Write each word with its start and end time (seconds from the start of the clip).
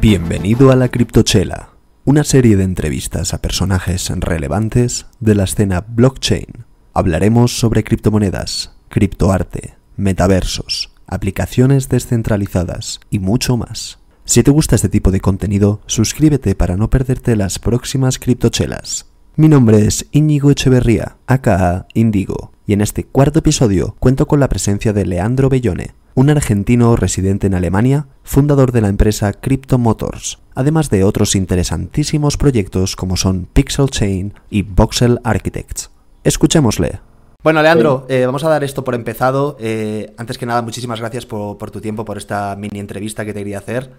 Bienvenido 0.00 0.72
a 0.72 0.76
la 0.76 0.88
Criptochela, 0.88 1.70
una 2.04 2.24
serie 2.24 2.56
de 2.56 2.64
entrevistas 2.64 3.34
a 3.34 3.42
personajes 3.42 4.10
relevantes 4.16 5.06
de 5.20 5.34
la 5.34 5.44
escena 5.44 5.84
blockchain. 5.86 6.64
Hablaremos 6.94 7.58
sobre 7.58 7.84
criptomonedas, 7.84 8.72
criptoarte, 8.88 9.74
metaversos, 9.96 10.92
aplicaciones 11.06 11.88
descentralizadas 11.88 13.00
y 13.10 13.18
mucho 13.18 13.56
más. 13.56 13.98
Si 14.24 14.42
te 14.42 14.50
gusta 14.50 14.76
este 14.76 14.88
tipo 14.88 15.10
de 15.10 15.20
contenido, 15.20 15.80
suscríbete 15.86 16.54
para 16.54 16.76
no 16.76 16.88
perderte 16.88 17.36
las 17.36 17.58
próximas 17.58 18.18
criptochelas. 18.18 19.06
Mi 19.36 19.48
nombre 19.48 19.84
es 19.86 20.06
Íñigo 20.12 20.50
Echeverría, 20.50 21.18
aka 21.26 21.86
Indigo, 21.94 22.49
y 22.70 22.72
en 22.72 22.82
este 22.82 23.02
cuarto 23.02 23.40
episodio 23.40 23.96
cuento 23.98 24.28
con 24.28 24.38
la 24.38 24.48
presencia 24.48 24.92
de 24.92 25.04
Leandro 25.04 25.48
Bellone, 25.48 25.96
un 26.14 26.30
argentino 26.30 26.94
residente 26.94 27.48
en 27.48 27.54
Alemania, 27.54 28.06
fundador 28.22 28.70
de 28.70 28.80
la 28.80 28.86
empresa 28.86 29.32
Crypto 29.32 29.76
Motors, 29.76 30.38
además 30.54 30.88
de 30.88 31.02
otros 31.02 31.34
interesantísimos 31.34 32.36
proyectos 32.36 32.94
como 32.94 33.16
son 33.16 33.48
Pixel 33.52 33.90
Chain 33.90 34.34
y 34.50 34.62
Voxel 34.62 35.18
Architects. 35.24 35.90
Escuchémosle. 36.22 37.00
Bueno, 37.42 37.60
Leandro, 37.60 38.06
eh, 38.08 38.24
vamos 38.24 38.44
a 38.44 38.48
dar 38.48 38.62
esto 38.62 38.84
por 38.84 38.94
empezado. 38.94 39.56
Eh, 39.58 40.14
antes 40.16 40.38
que 40.38 40.46
nada, 40.46 40.62
muchísimas 40.62 41.00
gracias 41.00 41.26
por, 41.26 41.58
por, 41.58 41.72
tu 41.72 41.80
tiempo, 41.80 42.04
por 42.04 42.18
esta 42.18 42.54
mini 42.54 42.78
entrevista 42.78 43.24
que 43.24 43.32
te 43.32 43.40
quería 43.40 43.58
hacer. 43.58 43.90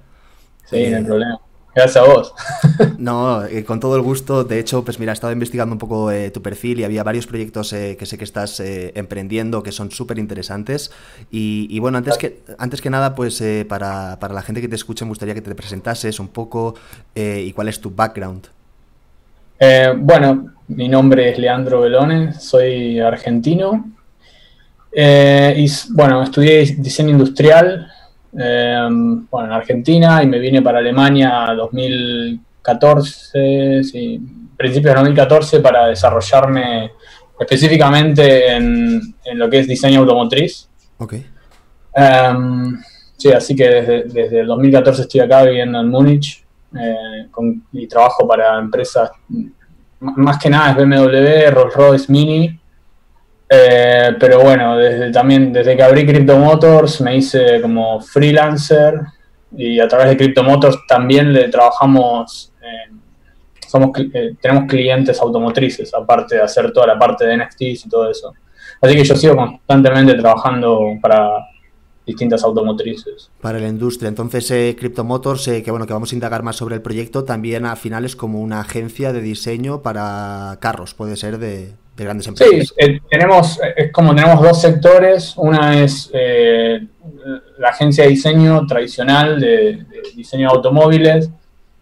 Sí, 0.63 0.87
no 0.89 0.95
hay 0.95 1.03
problema. 1.03 1.41
Gracias 1.73 1.97
a 1.97 2.07
vos. 2.07 2.33
No, 2.97 3.45
eh, 3.45 3.63
con 3.63 3.79
todo 3.79 3.95
el 3.95 4.01
gusto. 4.01 4.43
De 4.43 4.59
hecho, 4.59 4.83
pues 4.83 4.99
mira, 4.99 5.11
he 5.11 5.13
estado 5.13 5.33
investigando 5.33 5.73
un 5.73 5.79
poco 5.79 6.11
eh, 6.11 6.29
tu 6.29 6.41
perfil 6.41 6.79
y 6.79 6.83
había 6.83 7.03
varios 7.03 7.25
proyectos 7.25 7.73
eh, 7.73 7.95
que 7.97 8.05
sé 8.05 8.17
que 8.17 8.23
estás 8.23 8.59
emprendiendo 8.59 9.63
que 9.63 9.71
son 9.71 9.91
súper 9.91 10.19
interesantes. 10.19 10.91
Y, 11.31 11.79
bueno, 11.79 11.97
antes 11.97 12.17
que, 12.17 12.41
antes 12.57 12.81
que 12.81 12.89
nada, 12.89 13.15
pues 13.15 13.43
para, 13.67 14.19
para, 14.19 14.33
la 14.33 14.41
gente 14.41 14.61
que 14.61 14.67
te 14.67 14.75
escuche, 14.75 15.05
me 15.05 15.09
gustaría 15.09 15.33
que 15.33 15.41
te 15.41 15.53
presentases 15.55 16.19
un 16.19 16.27
poco 16.27 16.75
y 17.15 17.51
cuál 17.53 17.69
es 17.69 17.79
tu 17.79 17.91
background. 17.91 18.47
bueno, 19.97 20.53
mi 20.67 20.87
nombre 20.87 21.31
es 21.31 21.39
Leandro 21.39 21.81
Belone, 21.81 22.33
soy 22.33 22.99
argentino. 22.99 23.91
y 24.93 25.67
bueno, 25.89 26.23
estudié 26.23 26.65
diseño 26.77 27.11
industrial 27.11 27.91
Em, 28.33 29.27
bueno, 29.27 29.47
en 29.47 29.53
Argentina 29.53 30.21
y 30.23 30.27
me 30.27 30.39
vine 30.39 30.61
para 30.61 30.79
Alemania 30.79 31.53
2014, 31.55 33.83
sí, 33.83 34.21
principios 34.55 34.93
de 34.93 34.99
2014 34.99 35.59
para 35.59 35.87
desarrollarme 35.87 36.91
específicamente 37.39 38.55
en, 38.55 39.15
lo 39.33 39.49
que 39.49 39.59
es 39.59 39.67
diseño 39.67 39.99
automotriz. 39.99 40.69
Ok. 40.97 41.15
Em, 41.93 42.79
sí, 43.17 43.31
así 43.31 43.55
que 43.55 43.67
desde, 43.67 44.03
desde, 44.03 44.41
el 44.41 44.47
2014 44.47 45.01
estoy 45.01 45.21
acá 45.21 45.43
viviendo 45.43 45.81
en 45.81 45.89
Múnich 45.89 46.45
eh, 46.73 47.27
y 47.73 47.87
trabajo 47.87 48.25
para 48.27 48.59
empresas, 48.59 49.11
más 49.99 50.37
que 50.37 50.49
nada 50.49 50.71
es 50.71 50.77
BMW, 50.77 51.51
Rolls 51.51 51.73
Royce 51.73 52.09
Mini 52.11 52.60
eh, 53.53 54.15
pero 54.17 54.39
bueno, 54.39 54.77
desde, 54.77 55.11
también 55.11 55.51
desde 55.51 55.75
que 55.75 55.83
abrí 55.83 56.05
Crypto 56.05 56.37
Motors 56.37 57.01
me 57.01 57.17
hice 57.17 57.59
como 57.61 57.99
freelancer 57.99 59.01
y 59.57 59.77
a 59.77 59.89
través 59.89 60.07
de 60.07 60.15
Crypto 60.15 60.41
Motors 60.41 60.77
también 60.87 61.33
le 61.33 61.49
trabajamos, 61.49 62.53
somos, 63.67 63.91
eh, 64.13 64.35
tenemos 64.41 64.69
clientes 64.69 65.19
automotrices, 65.19 65.93
aparte 65.93 66.35
de 66.35 66.43
hacer 66.43 66.71
toda 66.71 66.87
la 66.87 66.97
parte 66.97 67.25
de 67.25 67.35
NFTs 67.35 67.85
y 67.85 67.89
todo 67.89 68.09
eso. 68.09 68.33
Así 68.79 68.95
que 68.95 69.03
yo 69.03 69.15
sigo 69.17 69.35
constantemente 69.35 70.13
trabajando 70.13 70.97
para 71.01 71.29
distintas 72.05 72.43
automotrices. 72.43 73.29
Para 73.41 73.59
la 73.59 73.67
industria. 73.67 74.09
Entonces, 74.09 74.49
eh, 74.51 74.75
Crypto 74.77 75.03
Motors, 75.03 75.45
que 75.45 75.71
bueno, 75.71 75.85
que 75.85 75.93
vamos 75.93 76.11
a 76.11 76.15
indagar 76.15 76.43
más 76.43 76.55
sobre 76.55 76.75
el 76.75 76.81
proyecto, 76.81 77.23
también 77.23 77.65
al 77.65 77.77
final 77.77 78.05
es 78.05 78.15
como 78.15 78.41
una 78.41 78.61
agencia 78.61 79.13
de 79.13 79.21
diseño 79.21 79.81
para 79.81 80.57
carros, 80.59 80.93
puede 80.93 81.15
ser 81.15 81.37
de, 81.37 81.73
grandes 81.97 82.27
empresas. 82.27 82.69
Sí, 82.69 82.73
eh, 82.77 82.99
tenemos, 83.09 83.59
es 83.75 83.91
como 83.91 84.15
tenemos 84.15 84.41
dos 84.41 84.59
sectores. 84.59 85.33
Una 85.37 85.83
es 85.83 86.09
eh, 86.13 86.87
la 87.59 87.69
agencia 87.69 88.05
de 88.05 88.09
diseño 88.09 88.65
tradicional 88.65 89.39
de, 89.39 89.85
diseño 90.15 90.49
de 90.49 90.55
automóviles 90.55 91.29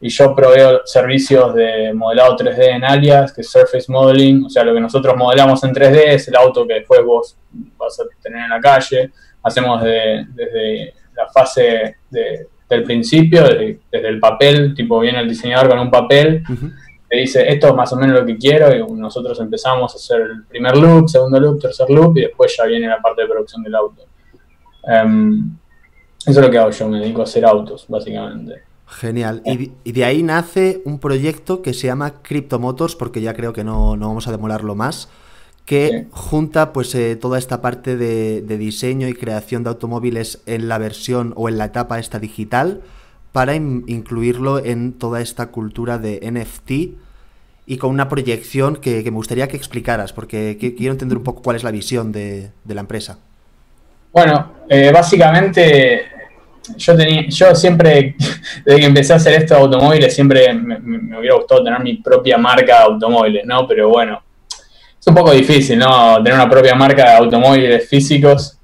y 0.01 0.09
yo 0.09 0.33
proveo 0.33 0.81
servicios 0.85 1.53
de 1.55 1.93
modelado 1.93 2.37
3D 2.37 2.75
en 2.75 2.83
alias, 2.85 3.33
que 3.33 3.41
es 3.41 3.49
Surface 3.49 3.91
Modeling, 3.91 4.45
o 4.45 4.49
sea, 4.49 4.63
lo 4.63 4.73
que 4.73 4.79
nosotros 4.79 5.15
modelamos 5.17 5.61
en 5.63 5.73
3D 5.73 6.03
es 6.07 6.27
el 6.29 6.35
auto 6.37 6.65
que 6.65 6.75
después 6.75 7.03
vos 7.03 7.35
vas 7.77 7.99
a 7.99 8.03
tener 8.21 8.43
en 8.43 8.49
la 8.49 8.61
calle. 8.61 9.11
Hacemos 9.43 9.81
desde 9.81 10.93
la 11.15 11.27
fase 11.33 11.97
del 12.09 12.83
principio, 12.83 13.43
desde, 13.43 13.79
el 13.91 14.19
papel, 14.19 14.73
tipo 14.73 14.99
viene 14.99 15.19
el 15.19 15.29
diseñador 15.29 15.69
con 15.69 15.79
un 15.79 15.91
papel 15.91 16.43
te 17.09 17.17
dice 17.17 17.51
esto 17.51 17.69
es 17.69 17.75
más 17.75 17.91
o 17.91 17.95
menos 17.95 18.19
lo 18.19 18.25
que 18.25 18.37
quiero 18.37 18.73
y 18.73 18.93
nosotros 18.93 19.39
empezamos 19.39 19.93
a 19.93 19.95
hacer 19.95 20.21
el 20.21 20.43
primer 20.43 20.77
loop, 20.77 21.09
segundo 21.09 21.39
loop, 21.39 21.59
tercer 21.59 21.89
loop 21.89 22.15
y 22.17 22.21
después 22.21 22.55
ya 22.55 22.65
viene 22.65 22.87
la 22.87 23.01
parte 23.01 23.23
de 23.23 23.27
producción 23.27 23.63
del 23.63 23.73
auto. 23.73 24.03
Em, 24.83 25.57
eso 26.19 26.39
es 26.39 26.45
lo 26.45 26.51
que 26.51 26.59
hago 26.59 26.69
yo, 26.69 26.87
me 26.87 26.99
dedico 26.99 27.21
a 27.21 27.23
hacer 27.23 27.45
autos, 27.45 27.85
básicamente. 27.87 28.61
Genial. 28.85 29.41
Y, 29.45 29.91
de 29.91 30.05
ahí 30.05 30.21
nace 30.21 30.81
un 30.85 30.99
proyecto 30.99 31.63
que 31.63 31.73
se 31.73 31.87
llama 31.87 32.21
Crypto 32.21 32.59
Motors, 32.59 32.95
porque 32.95 33.21
ya 33.21 33.33
creo 33.33 33.53
que 33.53 33.63
no, 33.63 33.97
vamos 33.97 34.27
a 34.27 34.31
demorarlo 34.31 34.75
más, 34.75 35.09
que 35.69 36.07
junta 36.09 36.73
pues 36.73 36.95
eh, 36.95 37.15
toda 37.15 37.37
esta 37.37 37.61
parte 37.61 37.95
de, 37.95 38.41
de, 38.41 38.57
diseño 38.57 39.07
y 39.07 39.13
creación 39.13 39.63
de 39.63 39.69
automóviles 39.69 40.41
en 40.47 40.67
la 40.67 40.79
versión 40.79 41.31
o 41.35 41.47
en 41.47 41.59
la 41.59 41.65
etapa 41.65 41.99
esta 41.99 42.17
digital, 42.17 42.81
para 43.31 43.53
incluirlo 43.53 44.65
en 44.65 44.93
toda 44.93 45.21
esta 45.21 45.51
cultura 45.51 45.99
de 45.99 46.21
NFT 46.23 46.71
y 47.67 47.77
con 47.77 47.91
una 47.91 48.09
proyección 48.09 48.77
que, 48.77 49.03
me 49.03 49.11
gustaría 49.11 49.47
que 49.47 49.57
explicaras, 49.57 50.11
porque 50.11 50.57
quiero 50.57 50.91
entender 50.91 51.19
un 51.19 51.23
poco 51.23 51.43
cuál 51.43 51.55
es 51.55 51.63
la 51.63 51.69
visión 51.69 52.11
de, 52.11 52.49
la 52.65 52.81
empresa. 52.81 53.19
Bueno, 54.11 54.53
eh, 54.67 54.89
básicamente 54.91 56.01
yo 56.77 56.97
tenía, 56.97 57.27
yo 57.27 57.53
siempre, 57.53 58.15
desde 58.65 58.79
que 58.79 58.85
empecé 58.87 59.13
a 59.13 59.17
hacer 59.17 59.33
esto 59.33 59.53
de 59.53 59.61
automóviles, 59.61 60.15
siempre 60.15 60.51
me, 60.51 61.15
hubiera 61.19 61.35
gustado 61.35 61.63
tener 61.63 61.79
mi 61.81 61.97
propia 61.97 62.39
marca 62.39 62.79
de 62.79 62.83
automóviles, 62.85 63.45
¿no? 63.45 63.67
Pero 63.67 63.89
bueno, 63.89 64.19
es 64.99 65.07
un 65.07 65.15
poco 65.15 65.31
difícil, 65.31 65.79
¿no? 65.79 66.17
Tener 66.17 66.33
una 66.33 66.49
propia 66.49 66.75
marca 66.75 67.03
de 67.03 67.17
automóviles 67.17 67.87
físicos. 67.87 68.57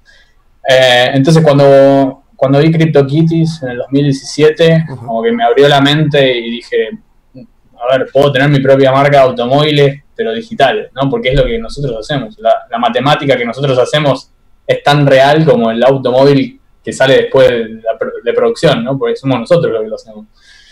Eh, 0.67 1.11
entonces 1.13 1.43
cuando 1.43 2.23
cuando 2.35 2.59
vi 2.59 2.71
CryptoKitties 2.71 3.63
en 3.63 3.69
el 3.69 3.77
2017, 3.77 4.85
como 4.99 5.23
que 5.23 5.31
me 5.31 5.43
abrió 5.43 5.67
la 5.67 5.81
mente 5.81 6.37
y 6.37 6.51
dije, 6.51 6.89
a 7.35 7.97
ver, 7.97 8.07
puedo 8.11 8.31
tener 8.31 8.49
mi 8.49 8.59
propia 8.59 8.91
marca 8.91 9.17
de 9.17 9.23
automóviles, 9.23 10.03
pero 10.15 10.33
digitales, 10.33 10.91
¿no? 10.93 11.09
Porque 11.09 11.29
es 11.29 11.35
lo 11.35 11.45
que 11.45 11.57
nosotros 11.57 11.97
hacemos. 11.99 12.37
La, 12.39 12.77
matemática 12.77 13.37
que 13.37 13.45
nosotros 13.45 13.77
hacemos 13.79 14.29
es 14.67 14.83
tan 14.83 15.05
real 15.05 15.45
como 15.45 15.71
el 15.71 15.83
automóvil 15.83 16.59
que 16.83 16.93
sale 16.93 17.15
después 17.15 17.49
de, 17.49 17.81
la, 18.23 18.33
producción, 18.33 18.83
¿no? 18.83 18.97
Porque 18.97 19.15
somos 19.15 19.39
nosotros 19.39 19.71
los 19.71 19.81
que 19.81 19.89
lo 19.89 19.95
hacemos. 19.95 20.25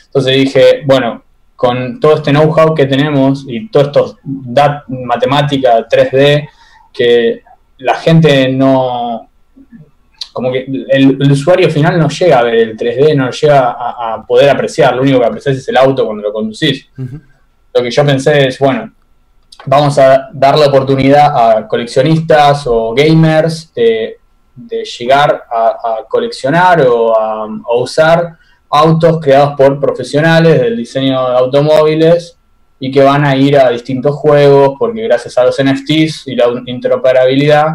Entonces 0.06 0.36
dije, 0.36 0.84
bueno, 0.86 1.24
con 1.64 1.98
todo 1.98 2.16
este 2.16 2.32
know-how 2.32 2.76
que 2.76 2.88
tenemos 2.88 3.46
y 3.48 3.70
todo 3.70 3.84
esto 3.84 4.20
matemática 4.90 5.88
3D, 5.88 6.50
que 6.92 7.42
la 7.78 7.96
gente 7.96 8.50
no, 8.50 9.30
como 10.34 10.52
que 10.52 10.66
el, 10.90 11.32
usuario 11.32 11.70
final 11.70 11.98
no 11.98 12.10
llega 12.10 12.40
a 12.40 12.44
ver 12.44 12.56
el 12.56 12.76
3D, 12.76 13.16
no 13.16 13.32
llega 13.32 13.78
a, 13.80 14.26
poder 14.28 14.50
apreciar, 14.50 14.94
lo 14.94 15.04
único 15.04 15.22
que 15.22 15.26
aprecias 15.26 15.56
es 15.56 15.68
el 15.70 15.78
auto 15.78 16.06
cuando 16.06 16.24
lo 16.24 16.34
conducís. 16.34 16.90
Lo 16.98 17.82
que 17.82 17.90
yo 17.90 18.06
pensé 18.06 18.50
es, 18.50 18.60
bueno, 18.60 18.92
vamos 19.66 19.98
a 20.00 20.32
dar 20.34 20.60
la 20.60 20.68
oportunidad 20.68 21.32
a 21.34 21.66
coleccionistas 21.66 22.68
o 22.68 22.94
gamers 22.94 23.74
de, 23.74 24.18
llegar 25.00 25.46
a, 25.50 26.00
coleccionar 26.10 26.82
o 26.82 27.18
a, 27.18 27.48
usar 27.78 28.38
autos 28.74 29.20
creados 29.20 29.56
por 29.56 29.80
profesionales 29.80 30.62
del 30.62 30.78
diseño 30.78 31.30
de 31.30 31.38
automóviles 31.38 32.38
y 32.80 32.92
que 32.92 33.04
van 33.04 33.26
a 33.26 33.36
ir 33.36 33.58
a 33.58 33.70
distintos 33.70 34.16
juegos 34.16 34.76
porque 34.78 35.04
gracias 35.04 35.38
a 35.38 35.46
los 35.46 35.58
NFTs 35.62 36.28
y 36.28 36.36
la 36.36 36.46
interoperabilidad 36.66 37.68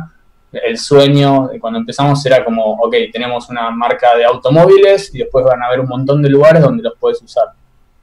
el 0.53 0.79
sueño 0.79 1.51
cuando 1.61 1.79
empezamos 1.79 2.25
era 2.25 2.45
como, 2.45 2.65
ok, 2.65 2.95
tenemos 3.13 3.49
una 3.51 3.71
marca 3.71 4.17
de 4.17 4.25
automóviles 4.25 5.15
y 5.15 5.19
después 5.19 5.45
van 5.45 5.63
a 5.63 5.67
haber 5.67 5.81
un 5.81 5.89
montón 5.89 6.23
de 6.23 6.31
lugares 6.31 6.63
donde 6.63 6.83
los 6.83 6.95
puedes 6.99 7.21
usar. 7.23 7.49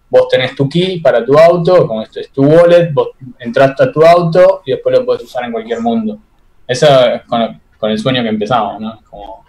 Vos 0.10 0.28
tenés 0.30 0.56
tu 0.56 0.70
key 0.70 1.00
para 1.00 1.26
tu 1.26 1.38
auto, 1.38 1.88
como 1.88 2.04
esto 2.04 2.20
es 2.20 2.30
tu 2.32 2.44
wallet, 2.44 2.92
vos 2.94 3.10
entraste 3.40 3.84
a 3.84 3.92
tu 3.92 4.06
auto 4.06 4.62
y 4.66 4.72
después 4.72 4.98
lo 4.98 5.06
puedes 5.06 5.24
usar 5.24 5.46
en 5.46 5.52
cualquier 5.52 5.82
mundo. 5.82 6.20
Eso 6.68 6.88
es 7.06 7.24
con, 7.24 7.60
el 7.90 8.00
sueño 8.00 8.24
que 8.24 8.30
empezamos, 8.30 8.80
¿no? 8.80 9.00
Como 9.10 9.46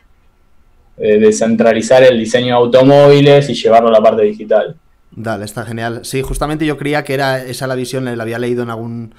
descentralizar 0.96 2.02
el 2.02 2.18
diseño 2.18 2.46
de 2.46 2.52
automóviles 2.52 3.50
y 3.50 3.54
llevarlo 3.54 3.88
a 3.88 3.92
la 3.92 4.02
parte 4.02 4.22
digital. 4.22 4.76
Dale, 5.10 5.44
está 5.44 5.64
genial. 5.64 6.00
Sí, 6.04 6.22
justamente 6.22 6.66
yo 6.66 6.76
creía 6.76 7.04
que 7.04 7.14
era 7.14 7.42
esa 7.42 7.66
la 7.66 7.74
visión, 7.74 8.04
la 8.04 8.22
había 8.22 8.38
leído 8.38 8.62
en 8.62 8.70
algún, 8.70 9.14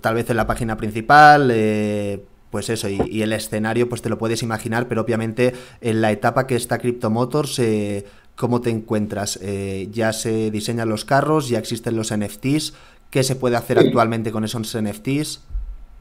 tal 0.00 0.14
vez 0.14 0.28
en 0.30 0.36
la 0.36 0.46
página 0.46 0.76
principal, 0.76 1.50
eh, 1.52 2.20
pues 2.52 2.68
eso, 2.68 2.88
y, 2.88 3.22
el 3.22 3.32
escenario, 3.32 3.88
pues 3.88 4.02
te 4.02 4.10
lo 4.10 4.18
puedes 4.18 4.42
imaginar, 4.42 4.86
pero 4.86 5.00
obviamente 5.00 5.54
en 5.80 6.02
la 6.02 6.10
etapa 6.12 6.46
que 6.46 6.54
está 6.54 6.78
Crypto 6.78 7.08
Motors, 7.08 7.58
eh, 7.58 8.04
¿cómo 8.36 8.60
te 8.60 8.68
encuentras? 8.68 9.38
Eh, 9.42 9.88
¿Ya 9.90 10.12
se 10.12 10.50
diseñan 10.50 10.90
los 10.90 11.06
carros? 11.06 11.48
¿Ya 11.48 11.58
existen 11.58 11.96
los 11.96 12.14
NFTs? 12.14 12.74
¿Qué 13.10 13.22
se 13.22 13.36
puede 13.36 13.56
hacer 13.56 13.78
actualmente 13.78 14.30
con 14.30 14.44
esos 14.44 14.76
NFTs? 14.76 15.40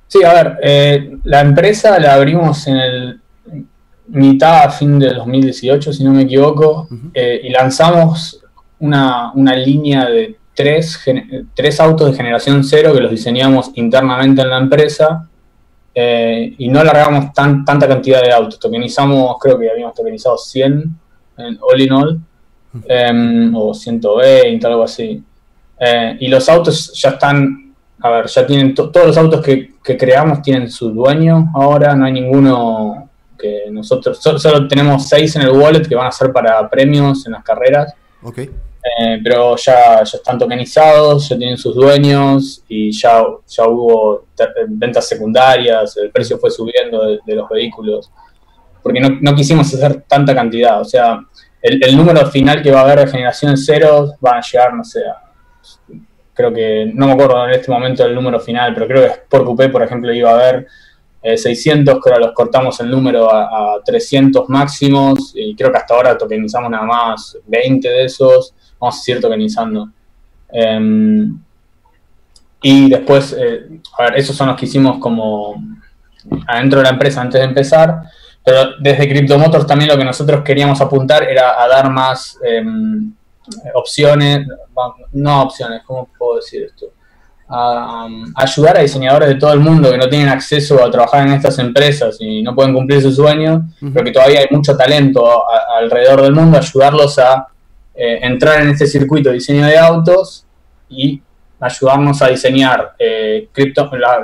Sí, 0.08 0.24
a 0.26 0.34
ver, 0.34 0.60
eh, 0.62 1.18
la 1.24 1.40
empresa 1.40 1.98
la 2.00 2.16
abrimos 2.16 2.68
en 2.68 2.76
el 2.76 3.22
mitad 4.12 4.64
a 4.66 4.70
fin 4.70 5.00
de 5.00 5.14
2018, 5.14 5.94
si 5.94 6.04
no 6.04 6.12
me 6.12 6.24
equivoco, 6.24 6.88
y 7.14 7.50
lanzamos 7.50 8.42
una, 8.80 9.32
una, 9.34 9.56
línea 9.56 10.06
de 10.06 10.38
tres, 10.54 11.00
tres 11.54 11.80
autos 11.80 12.12
de 12.12 12.18
generación 12.18 12.64
cero 12.64 12.94
que 12.94 13.02
los 13.02 13.12
diseñamos 13.12 13.72
internamente 13.76 14.42
en 14.42 14.50
la 14.50 14.58
empresa 14.58 15.30
eh, 15.94 16.56
y 16.58 16.70
no 16.70 16.84
largamos 16.84 17.34
tan, 17.34 17.66
tanta 17.66 17.88
cantidad 17.88 18.22
de 18.22 18.32
autos. 18.32 18.60
Tokenizamos, 18.60 19.36
creo 19.40 19.60
que 19.60 19.70
habíamos 19.70 19.94
tokenizado 19.94 20.38
100 20.38 20.84
en 21.38 21.58
all 21.62 21.82
in 21.82 21.92
all, 21.92 22.20
em, 22.88 23.56
o 23.56 23.74
120, 23.74 24.66
algo 24.68 24.84
así. 24.84 25.22
Eh, 25.80 26.18
y 26.20 26.28
los 26.28 26.48
autos 26.48 26.94
ya 26.94 27.10
están, 27.10 27.74
a 28.00 28.10
ver, 28.10 28.28
ya 28.28 28.46
tienen 28.46 28.74
todos 28.74 29.06
los 29.06 29.18
autos 29.18 29.42
que, 29.42 29.72
creamos 29.84 30.42
tienen 30.42 30.70
su 30.70 30.92
dueño 30.92 31.52
ahora, 31.54 31.96
no 31.96 32.06
hay 32.06 32.14
ninguno 32.14 33.01
que 33.42 33.66
nosotros, 33.72 34.22
solo, 34.22 34.68
tenemos 34.68 35.10
6 35.10 35.36
en 35.38 35.42
el 35.44 35.52
wallet 35.52 35.88
que 35.88 35.96
van 35.96 36.08
a 36.08 36.12
ser 36.12 36.32
para 36.32 36.70
premios 36.70 37.26
en 37.26 37.34
las 37.34 37.44
carreras. 37.44 37.94
Okay. 38.22 38.50
Eh, 38.84 39.20
pero 39.24 39.56
ya, 39.58 40.04
ya 40.04 40.18
están 40.18 40.40
tokenizados, 40.40 41.30
ya 41.30 41.38
tienen 41.38 41.58
sus 41.58 41.76
dueños 41.76 42.64
y 42.68 42.92
ya, 42.92 43.24
ya 43.48 43.68
hubo 43.68 44.26
ventas 44.68 45.08
secundarias, 45.08 45.98
el 45.98 46.10
precio 46.10 46.40
fue 46.40 46.50
subiendo 46.50 47.20
de, 47.24 47.36
los 47.36 47.48
vehículos, 47.48 48.12
porque 48.82 49.00
no, 49.00 49.20
no, 49.22 49.36
quisimos 49.36 49.72
hacer 49.72 50.02
tanta 50.08 50.34
cantidad, 50.34 50.82
o 50.82 50.86
sea, 50.86 51.20
el, 51.62 51.96
número 51.96 52.26
final 52.32 52.64
que 52.64 52.72
va 52.72 52.80
a 52.80 52.84
haber 52.84 53.06
de 53.06 53.08
generación 53.12 53.56
cero 53.56 54.16
van 54.20 54.40
a 54.40 54.42
llegar, 54.42 54.74
no 54.74 54.84
sé, 54.84 55.02
creo 56.34 56.52
que, 56.52 56.92
no 56.92 57.06
me 57.06 57.14
acuerdo 57.14 57.46
en 57.46 57.52
este 57.52 57.72
momento 57.72 58.04
el 58.04 58.16
número 58.16 58.40
final, 58.40 58.74
pero 58.74 58.88
creo 58.88 59.04
que 59.04 59.20
por 59.30 59.46
Coupé, 59.46 59.70
por 59.70 59.84
ejemplo, 59.84 60.12
iba 60.12 60.32
a 60.32 60.34
haber 60.34 60.68
600, 61.24 61.96
eh, 61.96 62.00
creo 62.02 62.16
que 62.16 62.22
los 62.22 62.34
cortamos 62.34 62.80
el 62.80 62.90
número 62.90 63.32
a, 63.32 63.76
a 63.76 63.84
300 63.84 64.50
máximos 64.50 65.34
y 65.36 65.56
creo 65.56 65.72
que 65.72 65.78
hasta 65.78 65.94
ahora 65.94 66.18
tokenizamos 66.18 66.70
nada 66.70 66.86
más 66.86 67.38
20 67.48 67.88
de 67.88 68.06
esos 68.06 68.54
vamos 68.82 69.00
a 69.00 69.02
seguir 69.02 69.22
tokenizando. 69.22 69.90
Em, 70.52 71.40
y 72.62 72.90
después, 72.90 73.36
eh, 73.40 73.80
a 73.98 74.04
ver, 74.04 74.18
esos 74.18 74.36
son 74.36 74.48
los 74.48 74.58
que 74.58 74.66
hicimos 74.66 74.98
como 75.00 75.56
adentro 76.48 76.80
de 76.80 76.84
la 76.84 76.92
empresa 76.92 77.22
antes 77.22 77.40
de 77.40 77.48
empezar, 77.48 78.02
pero 78.44 78.72
desde 78.80 79.08
CryptoMotors 79.08 79.68
también 79.68 79.90
lo 79.90 79.98
que 79.98 80.06
nosotros 80.06 80.44
queríamos 80.44 80.82
apuntar 80.82 81.24
era 81.24 81.62
a 81.62 81.68
dar 81.68 81.90
más 81.90 82.38
em, 82.44 83.14
opciones, 83.74 84.48
no 85.14 85.44
opciones, 85.44 85.84
¿cómo 85.86 86.10
puedo 86.18 86.38
decir 86.38 86.64
esto? 86.64 86.88
A, 87.54 88.08
ayudar 88.36 88.78
a 88.78 88.82
diseñadores 88.82 89.28
de 89.28 89.36
todo 89.36 89.52
el 89.52 89.60
mundo 89.60 89.92
que 89.92 89.98
no 89.98 90.08
tienen 90.08 90.30
acceso 90.30 90.84
a 90.84 90.90
trabajar 90.90 91.28
en 91.28 91.34
estas 91.34 91.60
empresas 91.60 92.18
y 92.20 92.42
no 92.42 92.56
pueden 92.56 92.74
cumplir 92.74 93.02
sus 93.02 93.16
sueños, 93.16 93.64
pero 93.94 94.06
que 94.06 94.12
todavía 94.12 94.40
hay 94.40 94.48
mucho 94.52 94.78
talento 94.78 95.44
alrededor 95.78 96.22
del 96.22 96.34
mundo, 96.34 96.58
ayudarlos 96.58 97.20
a 97.20 97.48
eh, 97.94 98.20
entrar 98.22 98.62
en 98.62 98.70
este 98.70 98.88
circuito 98.88 99.30
de 99.30 99.36
diseño 99.36 99.66
de 99.66 99.78
autos 99.78 100.46
y 100.90 101.22
ayudarnos 101.60 102.22
a 102.22 102.28
diseñar 102.30 102.96
eh, 102.98 103.50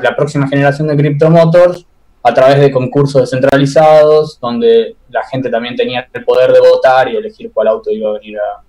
la, 0.01 0.15
próxima 0.15 0.47
generación 0.47 0.87
de 0.87 0.97
Crypto 0.97 1.29
Motors 1.29 1.85
a 2.23 2.33
través 2.33 2.59
de 2.59 2.71
concursos 2.71 3.21
descentralizados, 3.21 4.39
donde 4.39 4.95
la 5.09 5.23
gente 5.27 5.49
también 5.49 5.75
tenía 5.75 6.07
el 6.11 6.23
poder 6.25 6.51
de 6.51 6.59
votar 6.59 7.09
y 7.09 7.15
elegir 7.15 7.51
cuál 7.53 7.67
auto 7.67 7.91
iba 7.91 8.09
a 8.09 8.13
venir 8.13 8.37
a, 8.37 8.63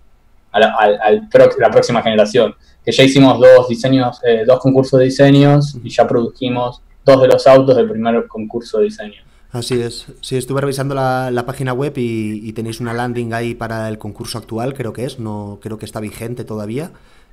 la, 0.52 1.70
próxima 1.70 2.02
generación. 2.02 2.54
Que 2.84 2.92
ya 2.92 3.04
hicimos 3.04 3.38
dos 3.38 3.68
diseños, 3.68 4.20
eh, 4.24 4.44
dos 4.46 4.60
concursos 4.60 4.98
de 4.98 5.06
diseños 5.06 5.76
y 5.82 5.90
ya 5.90 6.06
produjimos 6.06 6.82
dos 7.04 7.22
de 7.22 7.28
los 7.28 7.46
autos 7.46 7.76
del 7.76 7.88
primer 7.88 8.26
concurso 8.26 8.78
de 8.78 8.84
diseño. 8.84 9.22
Así 9.50 9.80
es. 9.80 10.06
Sí, 10.20 10.36
estuve 10.36 10.60
revisando 10.60 10.94
la, 10.94 11.44
página 11.46 11.72
web 11.72 11.94
y, 11.96 12.52
tenéis 12.52 12.80
una 12.80 12.92
landing 12.92 13.32
ahí 13.32 13.54
para 13.54 13.88
el 13.88 13.98
concurso 13.98 14.38
actual, 14.38 14.74
creo 14.74 14.92
que 14.92 15.04
es. 15.04 15.18
No 15.18 15.58
creo 15.62 15.78
que 15.78 15.86
está 15.86 16.00
vigente 16.00 16.44
todavía. 16.44 16.90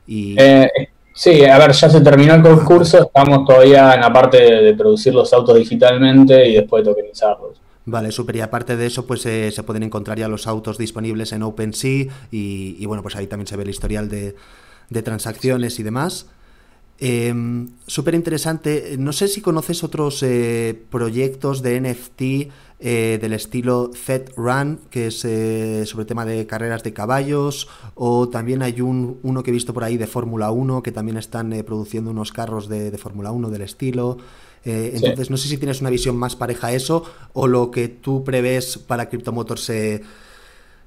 Y... 0.07 0.35
Eh, 0.39 0.69
sí, 1.13 1.43
a 1.43 1.57
ver, 1.57 1.73
ya 1.73 1.89
se 1.89 2.01
terminó 2.01 2.35
el 2.35 2.41
concurso. 2.41 3.03
Estamos 3.03 3.45
todavía 3.45 3.93
en 3.93 4.01
la 4.01 4.13
parte 4.13 4.37
de, 4.37 4.73
producir 4.75 5.13
los 5.13 5.31
autos 5.33 5.57
digitalmente 5.57 6.47
y 6.47 6.53
después 6.55 6.85
de 6.85 6.91
tokenizarlos. 6.91 7.61
Vale, 7.85 8.11
súper. 8.11 8.35
Y 8.37 8.41
aparte 8.41 8.77
de 8.77 8.87
eso, 8.87 9.05
pues 9.05 9.25
eh, 9.25 9.51
se 9.51 9.63
pueden 9.63 9.83
encontrar 9.83 10.17
ya 10.17 10.27
los 10.27 10.47
autos 10.47 10.77
disponibles 10.77 11.31
en 11.33 11.43
OpenSea 11.43 12.07
y, 12.31 12.85
bueno, 12.85 13.03
pues 13.03 13.15
ahí 13.15 13.27
también 13.27 13.47
se 13.47 13.55
ve 13.55 13.63
el 13.63 13.69
historial 13.69 14.09
de, 14.09 14.35
transacciones 15.03 15.79
y 15.79 15.83
demás. 15.83 16.27
Eh, 16.99 17.33
Súper 17.87 18.15
interesante. 18.15 18.95
No 18.97 19.13
sé 19.13 19.27
si 19.27 19.41
conoces 19.41 19.83
otros 19.83 20.23
eh, 20.23 20.83
proyectos 20.89 21.61
de 21.61 21.79
NFT 21.79 22.51
eh, 22.79 23.19
del 23.21 23.33
estilo 23.33 23.91
Z-Run, 23.93 24.79
que 24.89 25.07
es 25.07 25.23
eh, 25.23 25.85
sobre 25.85 26.05
tema 26.05 26.25
de 26.25 26.47
carreras 26.47 26.81
de 26.81 26.93
caballos, 26.93 27.67
o 27.93 28.29
también 28.29 28.63
hay 28.63 28.81
un, 28.81 29.19
uno 29.21 29.43
que 29.43 29.51
he 29.51 29.53
visto 29.53 29.73
por 29.73 29.83
ahí 29.83 29.97
de 29.97 30.07
Fórmula 30.07 30.49
1, 30.49 30.81
que 30.81 30.91
también 30.91 31.17
están 31.17 31.51
produciendo 31.65 32.09
unos 32.09 32.31
carros 32.31 32.67
de, 32.67 32.89
de 32.89 32.97
Fórmula 32.97 33.31
1 33.31 33.51
del 33.51 33.61
estilo. 33.61 34.17
Entonces, 34.65 35.29
no 35.29 35.37
sé 35.37 35.47
si 35.47 35.57
tienes 35.57 35.81
una 35.81 35.89
visión 35.89 36.17
más 36.17 36.35
pareja 36.35 36.67
a 36.67 36.73
eso, 36.73 37.03
o 37.33 37.47
lo 37.47 37.71
que 37.71 37.87
tú 37.87 38.23
prevés 38.23 38.77
para 38.77 39.09
Cryptomotor 39.09 39.59
se 39.59 40.01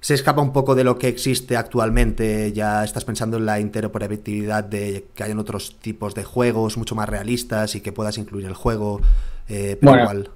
se 0.00 0.14
escapa 0.14 0.40
un 0.40 0.52
poco 0.52 0.74
de 0.74 0.84
lo 0.84 0.98
que 0.98 1.08
existe 1.08 1.56
actualmente. 1.56 2.52
Ya 2.52 2.84
estás 2.84 3.04
pensando 3.04 3.36
en 3.36 3.46
la 3.46 3.60
interoperabilidad 3.60 4.64
de 4.64 5.06
que 5.14 5.24
hayan 5.24 5.38
otros 5.38 5.76
tipos 5.80 6.14
de 6.14 6.24
juegos 6.24 6.76
mucho 6.76 6.94
más 6.94 7.08
realistas 7.08 7.74
y 7.74 7.80
que 7.80 7.92
puedas 7.92 8.18
incluir 8.18 8.46
el 8.46 8.54
juego. 8.54 9.00
Eh, 9.48 9.78
igual, 9.80 10.30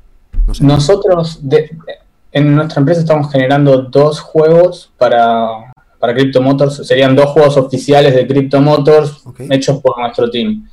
nosotros 0.60 1.40
en 2.32 2.54
nuestra 2.54 2.80
empresa 2.80 3.00
estamos 3.00 3.30
generando 3.30 3.82
dos 3.82 4.20
juegos 4.20 4.90
para, 4.98 5.72
para 5.98 6.14
Crypto 6.14 6.40
Motors. 6.40 6.86
Serían 6.86 7.14
dos 7.14 7.26
juegos 7.26 7.56
oficiales 7.56 8.14
de 8.14 8.26
Crypto 8.26 8.60
Motors 8.60 9.22
hechos 9.50 9.80
por 9.80 9.98
nuestro 10.00 10.30
team. 10.30 10.68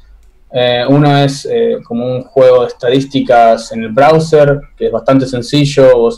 Eh, 0.52 0.84
uno 0.88 1.16
es 1.18 1.46
eh, 1.46 1.78
como 1.84 2.06
un 2.06 2.24
juego 2.24 2.62
de 2.62 2.68
estadísticas 2.68 3.72
en 3.72 3.84
el 3.84 3.90
browser, 3.90 4.60
que 4.76 4.88
es 4.88 4.92
bastante 4.92 5.28
sencillo. 5.28 5.98
Vos 5.98 6.18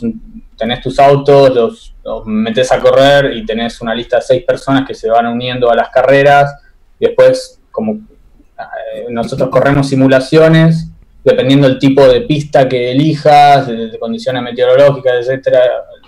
tenés 0.56 0.80
tus 0.80 0.98
autos, 0.98 1.94
los, 2.04 2.26
metes 2.26 2.72
a 2.72 2.80
correr 2.80 3.36
y 3.36 3.44
tenés 3.44 3.80
una 3.80 3.94
lista 3.94 4.16
de 4.16 4.22
seis 4.22 4.44
personas 4.44 4.86
que 4.86 4.94
se 4.94 5.10
van 5.10 5.26
uniendo 5.26 5.70
a 5.70 5.74
las 5.74 5.90
carreras. 5.90 6.54
Y 6.98 7.06
después, 7.06 7.60
como 7.70 7.92
eh, 7.92 9.06
nosotros 9.10 9.48
corremos 9.50 9.88
simulaciones, 9.88 10.88
dependiendo 11.24 11.68
del 11.68 11.78
tipo 11.78 12.06
de 12.06 12.22
pista 12.22 12.68
que 12.68 12.92
elijas, 12.92 13.66
de, 13.66 13.98
condiciones 13.98 14.42
meteorológicas, 14.42 15.14
etcétera, 15.20 15.60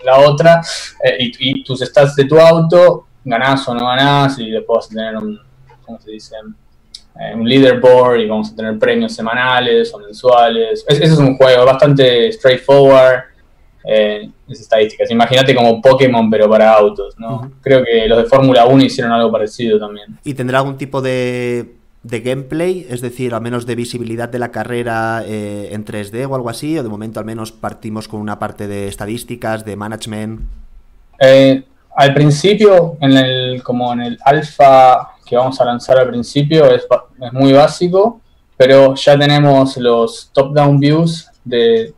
la 0.04 0.19
otra, 0.19 0.61
eh, 1.02 1.31
y, 1.38 1.62
tus 1.62 1.81
stats 1.81 2.16
de 2.16 2.25
tu 2.25 2.38
auto, 2.38 3.07
ganás 3.25 3.66
o 3.69 3.75
no 3.75 3.87
ganás, 3.87 4.38
y 4.38 4.50
después 4.50 4.88
tener 4.88 5.16
un, 5.16 5.38
¿cómo 5.85 6.00
se 6.00 6.11
dice? 6.11 6.37
Eh, 7.21 7.35
un 7.35 7.49
leaderboard 7.49 8.21
y 8.21 8.26
vamos 8.26 8.52
a 8.52 8.56
tener 8.56 8.78
premios 8.78 9.12
semanales 9.12 9.92
o 9.94 9.99
mensuales. 9.99 10.85
ese 10.88 11.04
es 11.04 11.16
un 11.16 11.37
juego 11.37 11.64
bastante 11.64 12.33
straightforward 12.33 13.35
eh, 13.85 14.30
estadísticas. 14.49 15.11
Imagínate 15.11 15.54
como 15.54 15.80
Pokémon, 15.80 16.30
pero 16.30 16.49
para 16.49 16.73
autos, 16.73 17.18
¿no? 17.18 17.52
Creo 17.61 17.85
que 17.85 18.09
los 18.09 18.18
de 18.18 18.25
Fórmula 18.25 18.64
1 18.64 18.83
hicieron 18.83 19.12
algo 19.12 19.30
parecido 19.30 19.78
también. 19.78 20.18
¿Y 20.25 20.35
tendrá 20.35 20.59
algún 20.59 20.78
tipo 20.78 21.02
de, 21.02 21.75
gameplay? 22.02 22.87
Es 22.88 23.00
decir, 23.00 23.35
al 23.35 23.42
menos 23.42 23.66
de 23.66 23.75
visibilidad 23.75 24.28
de 24.28 24.38
la 24.38 24.50
carrera 24.50 25.23
eh, 25.26 25.68
en 25.73 25.85
3D 25.85 26.26
o 26.28 26.35
algo 26.35 26.49
así, 26.49 26.78
o 26.78 26.83
de 26.83 26.88
momento 26.88 27.21
al 27.21 27.26
menos 27.26 27.52
partimos 27.52 28.09
con 28.09 28.21
una 28.21 28.38
parte 28.38 28.66
de 28.66 28.88
estadísticas, 28.88 29.64
de 29.64 29.76
management. 29.76 30.40
Eh, 31.21 31.62
al 31.94 32.14
principio, 32.14 32.97
en 33.00 33.12
el, 33.12 33.62
como 33.62 33.92
en 33.92 34.00
el 34.00 34.18
alfa 34.25 35.13
que 35.25 35.37
vamos 35.37 35.61
a 35.61 35.64
lanzar 35.64 35.99
al 35.99 36.09
principio, 36.09 36.66
es, 36.66 36.87
es 37.21 37.33
muy 37.33 37.52
básico, 37.52 38.21
pero 38.57 38.95
ya 38.95 39.19
tenemos 39.19 39.76
los 39.78 40.31
top-down 40.33 40.78
views 40.78 41.28
de 41.45 41.93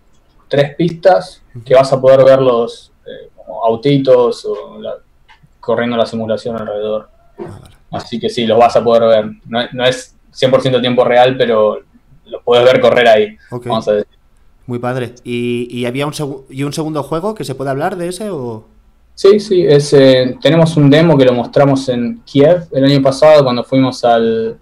tres 0.48 0.74
pistas 0.76 1.42
que 1.64 1.74
vas 1.74 1.92
a 1.92 2.00
poder 2.00 2.24
ver 2.24 2.40
los 2.40 2.92
eh, 3.06 3.30
autitos 3.64 4.44
o 4.44 4.78
corriendo 5.60 5.96
la 5.96 6.06
simulación 6.06 6.56
alrededor. 6.56 7.08
Así 7.90 8.18
que 8.18 8.28
sí, 8.28 8.46
los 8.46 8.58
vas 8.58 8.76
a 8.76 8.84
poder 8.84 9.02
ver. 9.02 9.30
No, 9.72 9.84
es 9.84 10.14
100% 10.32 10.80
tiempo 10.80 11.04
real, 11.04 11.36
pero 11.36 11.80
los 12.26 12.42
puedes 12.42 12.64
ver 12.64 12.80
correr 12.80 13.08
ahí. 13.08 13.36
Muy 14.66 14.78
padre. 14.78 15.14
¿Y, 15.24 15.84
había 15.86 16.06
un, 16.06 16.12
y 16.50 16.64
un 16.64 16.72
segundo 16.72 17.02
juego 17.02 17.34
que 17.34 17.44
se 17.44 17.54
puede 17.54 17.70
hablar 17.70 17.96
de 17.96 18.08
ese 18.08 18.30
o...? 18.30 18.64
Sí, 19.16 19.40
sí, 19.40 19.64
es, 19.66 19.96
tenemos 20.42 20.76
un 20.76 20.90
demo 20.90 21.16
que 21.16 21.24
lo 21.24 21.32
mostramos 21.32 21.88
en 21.88 22.20
Kiev 22.26 22.68
el 22.70 22.84
año 22.84 23.00
pasado 23.00 23.42
cuando 23.42 23.64
fuimos 23.64 24.04
al, 24.04 24.58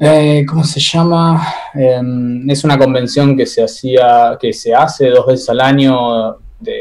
Eh, 0.00 0.44
¿Cómo 0.48 0.64
se 0.64 0.80
llama? 0.80 1.40
Em, 1.72 2.50
es 2.50 2.64
una 2.64 2.76
convención 2.76 3.36
que 3.36 3.46
se 3.46 3.62
hacía, 3.62 4.36
que 4.40 4.52
se 4.52 4.74
hace 4.74 5.08
dos 5.08 5.24
veces 5.26 5.48
al 5.50 5.60
año 5.60 6.36
de 6.58 6.80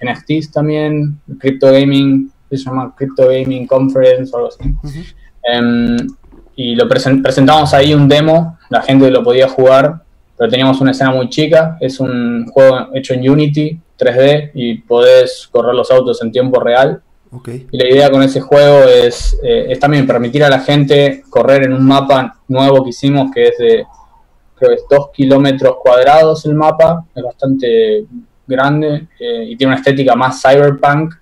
NFTs 0.00 0.50
también, 0.50 1.20
Crypto 1.38 1.70
Gaming, 1.70 2.32
se 2.50 2.56
llama 2.56 2.94
Crypto 2.96 3.28
Gaming 3.28 3.66
Conference 3.66 4.32
o 4.32 4.38
algo 4.38 4.48
así. 4.48 5.04
Em, 5.42 5.96
y 6.56 6.74
lo 6.74 6.88
presentamos 6.88 7.74
ahí 7.74 7.92
un 7.92 8.08
demo, 8.08 8.58
la 8.70 8.80
gente 8.80 9.10
lo 9.10 9.22
podía 9.22 9.46
jugar, 9.48 10.02
pero 10.38 10.50
teníamos 10.50 10.80
una 10.80 10.92
escena 10.92 11.10
muy 11.10 11.28
chica, 11.28 11.76
es 11.80 11.98
un 11.98 12.46
juego 12.46 12.88
hecho 12.94 13.12
en 13.12 13.28
Unity 13.28 13.78
3D 13.98 14.52
y 14.54 14.78
podés 14.78 15.48
correr 15.50 15.74
los 15.74 15.90
autos 15.90 16.22
en 16.22 16.30
tiempo 16.30 16.60
real. 16.60 17.02
Y 17.44 17.76
la 17.76 17.88
idea 17.88 18.10
con 18.10 18.22
ese 18.22 18.40
juego 18.40 18.84
es, 18.84 19.38
eh, 19.42 19.66
es, 19.68 19.78
también 19.78 20.06
permitir 20.06 20.42
a 20.44 20.48
la 20.48 20.60
gente 20.60 21.24
correr 21.28 21.64
en 21.64 21.74
un 21.74 21.84
mapa 21.84 22.38
nuevo 22.48 22.82
que 22.82 22.90
hicimos, 22.90 23.30
que 23.34 23.48
es 23.48 23.58
de, 23.58 23.84
creo 24.54 24.70
que 24.70 24.74
es 24.76 24.84
2 24.88 25.10
kilómetros 25.12 25.76
cuadrados 25.82 26.46
el 26.46 26.54
mapa, 26.54 27.04
es 27.14 27.22
bastante 27.22 28.06
grande 28.46 29.08
eh, 29.20 29.44
y 29.46 29.56
tiene 29.56 29.72
una 29.72 29.80
estética 29.80 30.14
más 30.14 30.40
cyberpunk. 30.40 31.14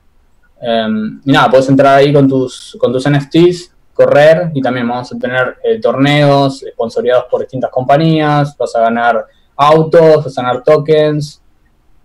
Em, 0.60 1.20
y 1.24 1.32
nada, 1.32 1.50
puedes 1.50 1.68
entrar 1.68 1.96
ahí 1.96 2.12
con 2.12 2.28
tus, 2.28 2.76
con 2.78 2.92
tus 2.92 3.08
NFTs, 3.08 3.72
correr 3.96 4.50
y 4.54 4.62
también 4.62 4.88
vamos 4.88 5.12
a 5.12 5.18
tener 5.18 5.56
eh, 5.64 5.80
torneos 5.80 6.64
sponsoriados 6.72 7.24
por 7.30 7.40
distintas 7.40 7.70
compañías, 7.70 8.56
vas 8.56 8.76
a 8.76 8.80
ganar 8.82 9.26
autos, 9.56 10.24
vas 10.24 10.38
a 10.38 10.42
ganar 10.42 10.62
tokens, 10.62 11.42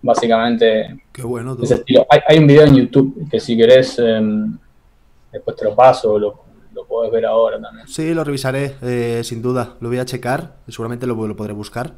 básicamente 0.00 1.02
Qué 1.12 1.22
bueno, 1.22 1.56
ese 1.62 1.74
estilo. 1.74 2.06
Hay, 2.08 2.38
un 2.38 2.46
video 2.46 2.62
en 2.62 2.74
YouTube 2.74 3.28
que 3.30 3.38
si 3.38 3.54
querés, 3.54 3.98
em, 3.98 4.58
después 5.30 5.56
te 5.56 5.64
lo 5.66 5.76
paso, 5.76 6.18
lo, 6.18 6.42
lo 6.74 6.86
podés 6.86 7.12
ver 7.12 7.26
ahora 7.26 7.60
también. 7.60 7.86
Sí, 7.86 8.14
lo 8.14 8.24
revisaré, 8.24 8.76
eh, 8.80 9.20
sin 9.22 9.42
duda. 9.42 9.74
Lo 9.80 9.88
voy 9.88 9.98
a 9.98 10.06
checar, 10.06 10.56
seguramente 10.68 11.06
lo, 11.06 11.26
lo 11.26 11.36
podré 11.36 11.52
buscar. 11.52 11.92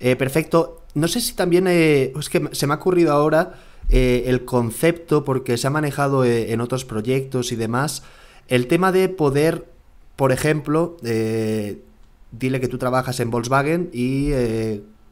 Eh, 0.00 0.16
perfecto. 0.16 0.82
No 0.94 1.06
sé 1.06 1.20
si 1.20 1.34
también, 1.34 1.68
eh, 1.68 2.12
es 2.18 2.28
que 2.28 2.48
se 2.50 2.66
me 2.66 2.74
ha 2.74 2.76
ocurrido 2.76 3.12
ahora 3.12 3.54
el 3.88 4.46
concepto, 4.46 5.22
porque 5.22 5.58
se 5.58 5.66
ha 5.66 5.70
manejado 5.70 6.24
en 6.24 6.62
otros 6.62 6.86
proyectos 6.86 7.52
y 7.52 7.56
demás, 7.56 8.02
el 8.48 8.66
tema 8.66 8.92
de 8.92 9.08
poder, 9.08 9.66
por 10.16 10.32
ejemplo, 10.32 10.96
dile 11.02 12.60
que 12.60 12.68
tú 12.68 12.78
trabajas 12.78 13.20
en 13.20 13.30
Volkswagen 13.30 13.90
y 13.92 14.30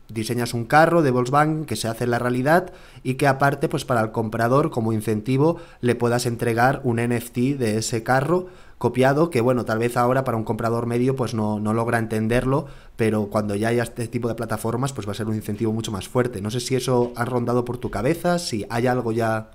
diseñas 0.09 0.55
un 0.55 0.65
carro 0.65 1.03
de 1.03 1.11
Volkswagen 1.11 1.65
que 1.65 1.77
se 1.77 1.89
hace 1.89 2.05
en 2.05 2.11
la 2.11 2.19
realidad 2.19 2.73
y 3.03 3.15
que 3.15 3.27
aparte, 3.27 3.69
pues 3.69 3.85
para 3.85 4.01
el 4.01 4.11
comprador, 4.11 4.71
como 4.71 4.93
incentivo, 4.93 5.59
le 5.81 5.95
puedas 5.95 6.27
entregar 6.27 6.81
un 6.85 6.97
NFT 6.97 7.37
de 7.59 7.79
ese 7.79 8.03
carro 8.03 8.49
copiado, 8.79 9.29
que 9.29 9.43
bueno, 9.43 9.67
tal 9.67 9.79
vez 9.79 9.97
ahora 9.97 10.25
para 10.25 10.39
un 10.39 10.45
comprador 10.45 10.87
medio 10.87 11.15
pues 11.15 11.35
no, 11.35 11.61
no 11.61 11.75
logra 11.75 11.99
entenderlo, 11.99 12.67
pero 12.97 13.27
cuando 13.27 13.55
ya 13.55 13.69
haya 13.69 13.83
este 13.83 14.09
tipo 14.09 14.27
de 14.27 14.35
plataformas, 14.35 14.93
pues 14.95 15.07
va 15.07 15.13
a 15.13 15.15
ser 15.15 15.27
un 15.27 15.35
incentivo 15.35 15.73
mucho 15.73 15.93
más 15.93 16.09
fuerte. 16.09 16.41
No 16.41 16.51
sé 16.51 16.61
si 16.61 16.75
eso 16.75 17.13
ha 17.15 17.27
rondado 17.27 17.65
por 17.65 17.77
tu 17.79 17.91
cabeza, 17.91 18.39
si 18.39 18.65
hay 18.71 18.87
algo 18.87 19.13
ya... 19.13 19.51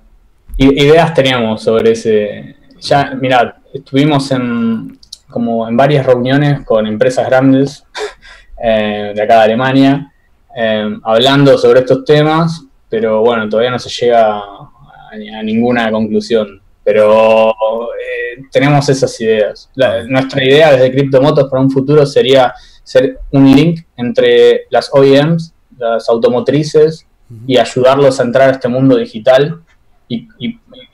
Ideas 0.58 1.13
teníamos 1.13 1.63
sobre 1.63 1.91
ese... 1.91 2.55
Ya, 2.79 3.15
mirad, 3.20 3.53
estuvimos 3.74 4.32
en, 4.32 5.00
como 5.29 5.67
en 5.67 5.75
varias 5.77 6.05
reuniones 6.05 6.65
con 6.65 6.86
empresas 6.86 7.25
grandes 7.27 7.84
eh, 8.63 9.13
de 9.15 9.22
acá 9.22 9.36
de 9.36 9.44
Alemania, 9.44 10.12
Em, 10.58 11.01
hablando 11.03 11.58
sobre 11.58 11.82
estos 11.82 12.05
temas, 12.05 12.63
pero 12.89 13.20
bueno, 13.20 13.50
todavía 13.50 13.72
no 13.72 13.79
se 13.79 13.89
llega 13.89 14.38
a, 14.38 15.44
ninguna 15.44 15.91
conclusión. 15.91 16.62
Pero 16.82 17.50
eh, 17.50 18.41
tenemos 18.51 18.88
esas 18.88 19.20
ideas. 19.20 19.70
nuestra 20.08 20.44
idea 20.44 20.72
desde 20.72 20.91
Cryptomotos 20.91 21.50
para 21.50 21.62
un 21.62 21.70
futuro 21.70 22.05
sería 22.05 22.53
ser 22.84 23.20
un 23.32 23.53
link 23.53 23.82
entre 23.98 24.65
las 24.70 24.89
OEMs, 24.94 25.53
las 25.77 26.08
automotrices, 26.08 27.05
y 27.48 27.58
ayudarlos 27.58 28.20
a 28.20 28.24
entrar 28.24 28.50
a 28.50 28.51
este 28.51 28.67
mundo 28.67 28.96
digital 28.98 29.60
y, 30.08 30.27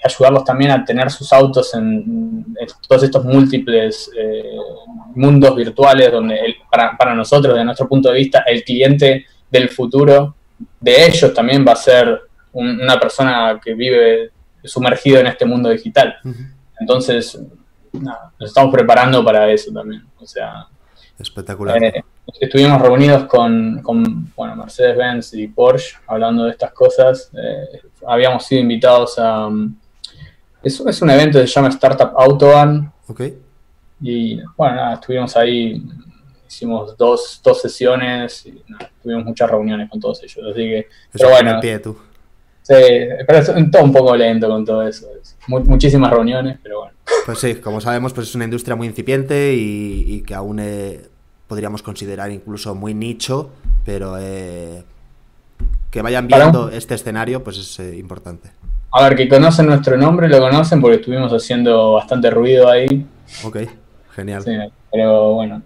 ayudarlos 0.04 0.44
también 0.44 0.72
a 0.72 0.84
tener 0.84 1.10
sus 1.12 1.32
autos 1.32 1.74
en, 1.74 2.46
todos 2.88 3.04
estos 3.04 3.24
múltiples 3.24 4.12
eh, 4.18 4.56
mundos 5.16 5.56
virtuales 5.56 6.12
donde 6.12 6.56
para, 6.70 6.98
para, 6.98 7.14
nosotros, 7.14 7.54
desde 7.54 7.66
nuestro 7.66 7.88
punto 7.88 8.10
de 8.12 8.18
vista, 8.18 8.40
el 8.48 8.64
cliente 8.64 9.26
del 9.50 9.70
futuro 9.70 10.36
de 10.80 11.06
ellos 11.06 11.34
también 11.34 11.66
va 11.68 11.74
a 11.74 11.76
ser 11.76 12.22
una 12.54 13.00
persona 13.00 13.60
que 13.64 13.74
vive 13.74 14.32
sumergido 14.64 15.20
en 15.20 15.28
este 15.28 15.46
mundo 15.46 15.70
digital. 15.70 16.16
Entonces, 16.80 17.40
nos 17.94 18.16
estamos 18.40 18.74
preparando 18.74 19.24
para 19.24 19.52
eso 19.52 19.72
también. 19.72 20.04
O 20.20 20.26
sea, 20.26 20.68
espectacular. 21.20 21.84
Eh, 21.84 22.04
estuvimos 22.40 22.82
reunidos 22.82 23.26
con, 23.26 23.82
bueno, 24.36 24.56
Mercedes-Benz 24.56 25.34
y 25.34 25.48
Porsche 25.48 25.98
hablando 26.08 26.46
de 26.46 26.52
estas 26.52 26.72
cosas. 26.74 27.32
Eh, 27.34 27.82
habíamos 28.08 28.46
sido 28.46 28.62
invitados 28.62 29.16
a... 29.18 29.50
Eso 30.64 30.88
es 30.88 31.02
un 31.02 31.10
evento 31.10 31.40
que 31.40 31.48
se 31.48 31.54
llama 31.54 31.70
Startup 31.70 32.12
Autobahn. 32.16 32.92
Ok. 33.08 33.22
Y 34.02 34.42
bueno, 34.58 34.76
nada, 34.76 34.94
estuvimos 34.96 35.36
ahí 35.38 35.84
hicimos 36.52 36.98
dos, 36.98 37.40
dos 37.44 37.62
sesiones 37.62 38.46
y 38.46 38.62
tuvimos 39.02 39.24
muchas 39.26 39.50
reuniones 39.50 39.90
con 39.90 40.00
todos 40.00 40.22
ellos. 40.24 40.40
Así 40.52 40.62
que, 40.62 40.88
pero 41.12 41.30
bueno. 41.30 41.60
Pie, 41.62 41.80
tú. 41.80 41.98
Sí, 42.62 42.76
pero 43.26 43.40
es 43.40 43.72
todo 43.72 43.84
un 43.84 43.94
poco 43.94 44.16
lento 44.16 44.48
con 44.48 44.66
todo 44.66 44.88
eso. 44.88 45.08
muchísimas 45.48 46.12
reuniones, 46.12 46.60
pero 46.62 46.80
bueno. 46.82 46.94
Pues 47.26 47.40
sí, 47.40 47.56
como 47.56 47.82
sabemos, 47.82 48.14
pues 48.14 48.30
es 48.30 48.36
una 48.36 48.46
industria 48.46 48.76
muy 48.76 48.88
incipiente 48.88 49.54
y, 49.56 50.22
que 50.22 50.36
aún 50.36 50.60
eh, 50.60 51.02
podríamos 51.48 51.82
considerar 51.82 52.32
incluso 52.32 52.76
muy 52.76 52.94
nicho, 52.94 53.52
pero 53.86 54.16
eh, 54.20 54.84
que 55.90 56.02
vayan 56.02 56.28
viendo 56.28 56.70
este 56.70 56.96
escenario, 56.96 57.44
pues 57.44 57.58
es 57.58 57.80
eh, 57.80 57.98
importante. 57.98 58.52
A 58.94 59.04
ver, 59.04 59.16
que 59.16 59.30
conocen 59.30 59.68
nuestro 59.68 59.98
nombre, 59.98 60.28
lo 60.28 60.40
conocen 60.40 60.82
porque 60.82 60.98
estuvimos 60.98 61.32
haciendo 61.32 61.94
bastante 61.94 62.30
ruido 62.30 62.70
ahí. 62.70 63.06
Ok, 63.44 63.58
genial. 64.14 64.44
Sí, 64.44 64.52
pero 64.92 65.34
bueno, 65.34 65.62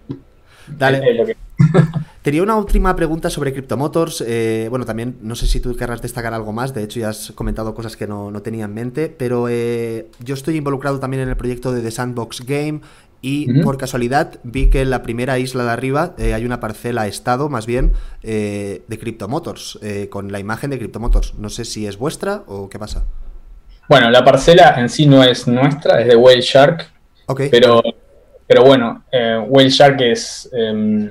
Dale. 0.66 1.36
Tenía 2.22 2.42
una 2.42 2.56
última 2.56 2.94
pregunta 2.96 3.30
sobre 3.30 3.52
Cryptomotors. 3.52 4.22
Eh, 4.26 4.66
bueno, 4.68 4.84
también 4.84 5.16
no 5.22 5.36
sé 5.36 5.46
si 5.46 5.60
tú 5.60 5.74
querrás 5.76 6.02
destacar 6.02 6.34
algo 6.34 6.52
más. 6.52 6.74
De 6.74 6.82
hecho, 6.82 7.00
ya 7.00 7.10
has 7.10 7.32
comentado 7.32 7.74
cosas 7.74 7.96
que 7.96 8.06
no, 8.06 8.32
tenía 8.42 8.64
en 8.64 8.74
mente. 8.74 9.08
Pero 9.08 9.48
eh, 9.48 10.08
yo 10.22 10.34
estoy 10.34 10.56
involucrado 10.56 10.98
también 10.98 11.22
en 11.22 11.28
el 11.28 11.36
proyecto 11.36 11.72
de 11.72 11.82
The 11.82 11.90
Sandbox 11.90 12.44
Game. 12.44 12.80
Y 13.22 13.60
por 13.62 13.76
casualidad 13.76 14.38
vi 14.44 14.70
que 14.70 14.82
en 14.82 14.90
la 14.90 15.02
primera 15.02 15.38
isla 15.38 15.64
de 15.64 15.70
arriba 15.70 16.14
eh, 16.18 16.34
hay 16.34 16.44
una 16.44 16.60
parcela 16.60 17.06
estado, 17.06 17.48
más 17.48 17.66
bien, 17.66 17.92
de 18.22 18.98
Cryptomotors, 19.00 19.80
con 20.10 20.30
la 20.30 20.38
imagen 20.38 20.70
de 20.70 20.78
Cryptomotors. 20.78 21.34
No 21.34 21.48
sé 21.48 21.64
si 21.64 21.86
es 21.86 21.96
vuestra 21.98 22.44
o 22.46 22.68
qué 22.68 22.78
pasa. 22.78 23.04
Bueno, 23.88 24.10
la 24.10 24.24
parcela 24.24 24.74
en 24.78 24.88
sí 24.88 25.06
no 25.06 25.24
es 25.24 25.48
nuestra, 25.48 26.00
es 26.00 26.08
de 26.08 26.16
Whale 26.16 26.40
Shark. 26.40 26.92
Ok. 27.26 27.42
Pero 27.50 27.82
pero 28.46 28.64
bueno, 28.64 29.04
eh, 29.10 29.38
Whale 29.48 29.70
Shark 29.70 30.00
es, 30.02 30.48
em, 30.52 31.10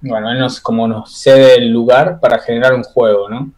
bueno, 0.00 0.30
él 0.30 0.38
nos, 0.38 0.60
como 0.60 0.86
nos 0.86 1.18
cede 1.18 1.56
el 1.56 1.70
lugar 1.70 2.20
para 2.20 2.38
generar 2.38 2.74
un 2.74 2.82
juego, 2.82 3.30
¿no? 3.30 3.52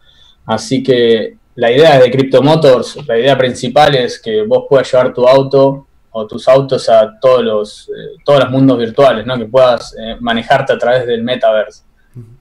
Así 0.47 0.83
que 0.83 1.37
la 1.57 1.73
idea 1.73 1.99
de 1.99 2.11
Crypto 2.11 2.43
Motors, 2.43 2.97
la 3.07 3.19
idea 3.19 3.37
principal 3.37 3.97
es 3.97 4.21
que 4.21 4.43
vos 4.43 4.67
puedas 4.69 4.91
llevar 4.91 5.13
tu 5.13 5.27
auto 5.27 5.88
o 6.11 6.27
tus 6.27 6.49
autos 6.49 6.89
a 6.89 7.19
todos 7.21 7.45
los, 7.45 7.89
eh, 7.89 8.17
todos 8.25 8.41
los 8.41 8.51
mundos 8.51 8.79
virtuales, 8.79 9.27
¿no? 9.27 9.37
Que 9.37 9.47
puedas 9.47 9.95
eh, 9.99 10.17
manejarte 10.21 10.73
a 10.73 10.79
través 10.79 11.07
del 11.07 11.23
metaverse. 11.23 11.83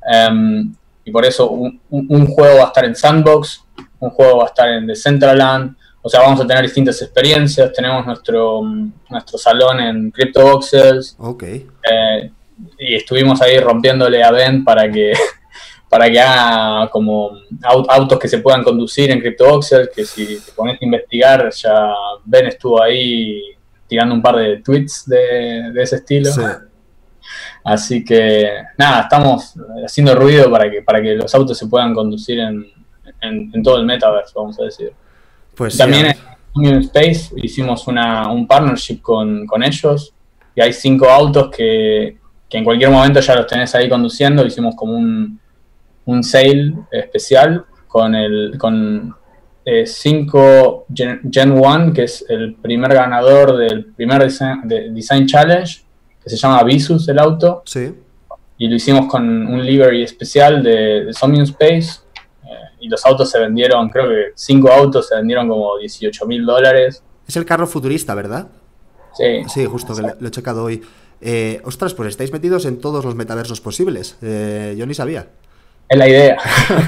Em, 0.10 0.74
y 1.04 1.12
por 1.12 1.26
eso 1.26 1.50
un, 1.50 1.80
un, 1.90 2.28
juego 2.28 2.58
va 2.58 2.64
a 2.64 2.68
estar 2.68 2.86
en 2.86 2.96
Sandbox, 2.96 3.64
un 4.00 4.10
juego 4.10 4.38
va 4.38 4.44
a 4.46 4.48
estar 4.48 4.70
en 4.70 4.88
Decentraland, 4.88 5.76
o 6.08 6.10
sea, 6.10 6.22
vamos 6.22 6.40
a 6.40 6.48
tener 6.48 6.64
distintas 6.64 7.02
experiencias. 7.02 7.74
Tenemos 7.74 8.06
nuestro, 8.06 8.62
nuestro 9.10 9.38
salón 9.38 9.82
en 9.82 10.10
CryptoVoxels. 10.10 11.18
Ok. 11.20 11.44
Eh, 11.44 12.32
y 12.80 12.96
estuvimos 12.96 13.42
ahí 13.42 13.60
rompiéndole 13.60 14.24
a 14.24 14.32
Ben 14.32 14.64
para 14.64 14.90
que, 14.90 15.12
para 15.90 16.10
que 16.10 16.18
haga 16.18 16.90
como 16.90 17.32
autos 17.90 18.18
que 18.20 18.30
se 18.30 18.38
puedan 18.38 18.64
conducir 18.64 19.12
en 19.12 19.20
CryptoVoxels, 19.20 19.90
que 19.94 20.06
si 20.06 20.40
te 20.40 20.54
pones 20.54 20.82
a 20.82 20.86
investigar, 20.86 21.52
ya 21.52 21.94
Ben 22.24 22.48
estuvo 22.48 22.82
ahí 22.82 23.42
tirando 23.88 24.14
un 24.14 24.22
par 24.22 24.36
de 24.36 24.58
tweets 24.58 25.06
de, 25.08 25.72
ese 25.82 25.98
estilo. 25.98 26.32
Sí. 26.32 26.42
Así 27.64 28.06
que 28.06 28.50
nada, 28.78 29.02
estamos 29.02 29.56
haciendo 29.86 30.16
ruido 30.16 30.50
para 30.50 30.70
que, 30.70 30.82
para 30.82 31.02
que 31.02 31.16
los 31.16 31.34
autos 31.36 31.58
se 31.58 31.68
puedan 31.68 31.94
conducir 31.94 32.40
en, 32.40 32.66
en 33.22 33.64
todo 33.64 33.78
el 33.78 33.86
metaverso, 33.86 34.40
vamos 34.40 34.60
a 34.60 34.64
decir. 34.64 34.94
Pues 35.58 35.76
También 35.76 36.06
en 36.06 36.16
Union 36.54 36.78
Space 36.84 37.34
hicimos 37.38 37.88
una, 37.88 38.32
un 38.32 38.46
partnership 38.46 39.02
con, 39.02 39.48
ellos 39.64 40.14
y 40.56 40.62
hay 40.62 40.72
cinco 40.72 41.10
autos 41.10 41.50
que, 41.50 42.18
en 42.52 42.64
cualquier 42.64 42.92
momento 42.92 43.20
ya 43.20 43.36
los 43.36 43.48
tenés 43.48 43.74
ahí 43.74 43.90
conduciendo. 43.90 44.46
Hicimos 44.46 44.76
como 44.76 44.94
un, 44.94 45.40
un 46.06 46.24
sale 46.24 46.74
especial 46.92 47.66
con 47.88 48.14
el 48.14 48.56
con 48.60 49.16
5 49.86 50.86
eh, 50.98 51.20
Gen, 51.32 51.52
1, 51.52 51.94
que 51.94 52.04
es 52.04 52.26
el 52.30 52.56
primer 52.56 52.94
ganador 52.94 53.58
del 53.58 53.86
primer 53.86 54.24
Design, 54.24 55.26
Challenge, 55.28 55.82
que 56.24 56.30
se 56.30 56.38
llama 56.38 56.64
Visus 56.64 57.08
el 57.10 57.20
auto. 57.20 57.64
Sí. 57.66 57.94
Y 58.58 58.68
lo 58.68 58.76
hicimos 58.76 59.08
con 59.08 59.24
un 59.48 59.66
livery 59.66 60.04
especial 60.04 60.64
de, 60.64 61.06
de 61.06 61.14
Somnium 61.14 61.44
Space. 61.44 62.00
eh, 62.44 62.50
y 62.80 62.88
los 62.90 63.06
autos 63.06 63.30
se 63.30 63.40
vendieron, 63.40 63.90
creo 63.90 64.08
que 64.08 64.32
cinco 64.36 64.72
autos 64.72 65.08
se 65.10 65.16
vendieron 65.16 65.48
como 65.50 65.78
18 65.78 66.26
mil 66.26 66.46
dólares. 66.46 67.04
Es 67.28 67.36
el 67.36 67.46
carro 67.46 67.68
futurista, 67.68 68.16
¿verdad? 68.16 68.48
Sí, 69.14 69.44
Sí, 69.48 69.66
justo, 69.66 69.94
que 69.96 70.02
lo, 70.02 70.14
lo 70.20 70.28
he 70.28 70.32
checado 70.32 70.64
hoy. 70.64 70.82
Eh, 71.20 71.62
ostras, 71.66 71.94
pues 71.94 72.10
estáis 72.10 72.32
metidos 72.32 72.66
en 72.66 72.80
todos 72.80 73.04
los 73.04 73.16
metaversos 73.16 73.60
posibles. 73.60 74.18
Eh, 74.22 74.76
yo 74.78 74.86
ni 74.86 74.94
sabía. 74.94 75.28
es 75.90 75.98
la 75.98 76.08
idea. 76.08 76.38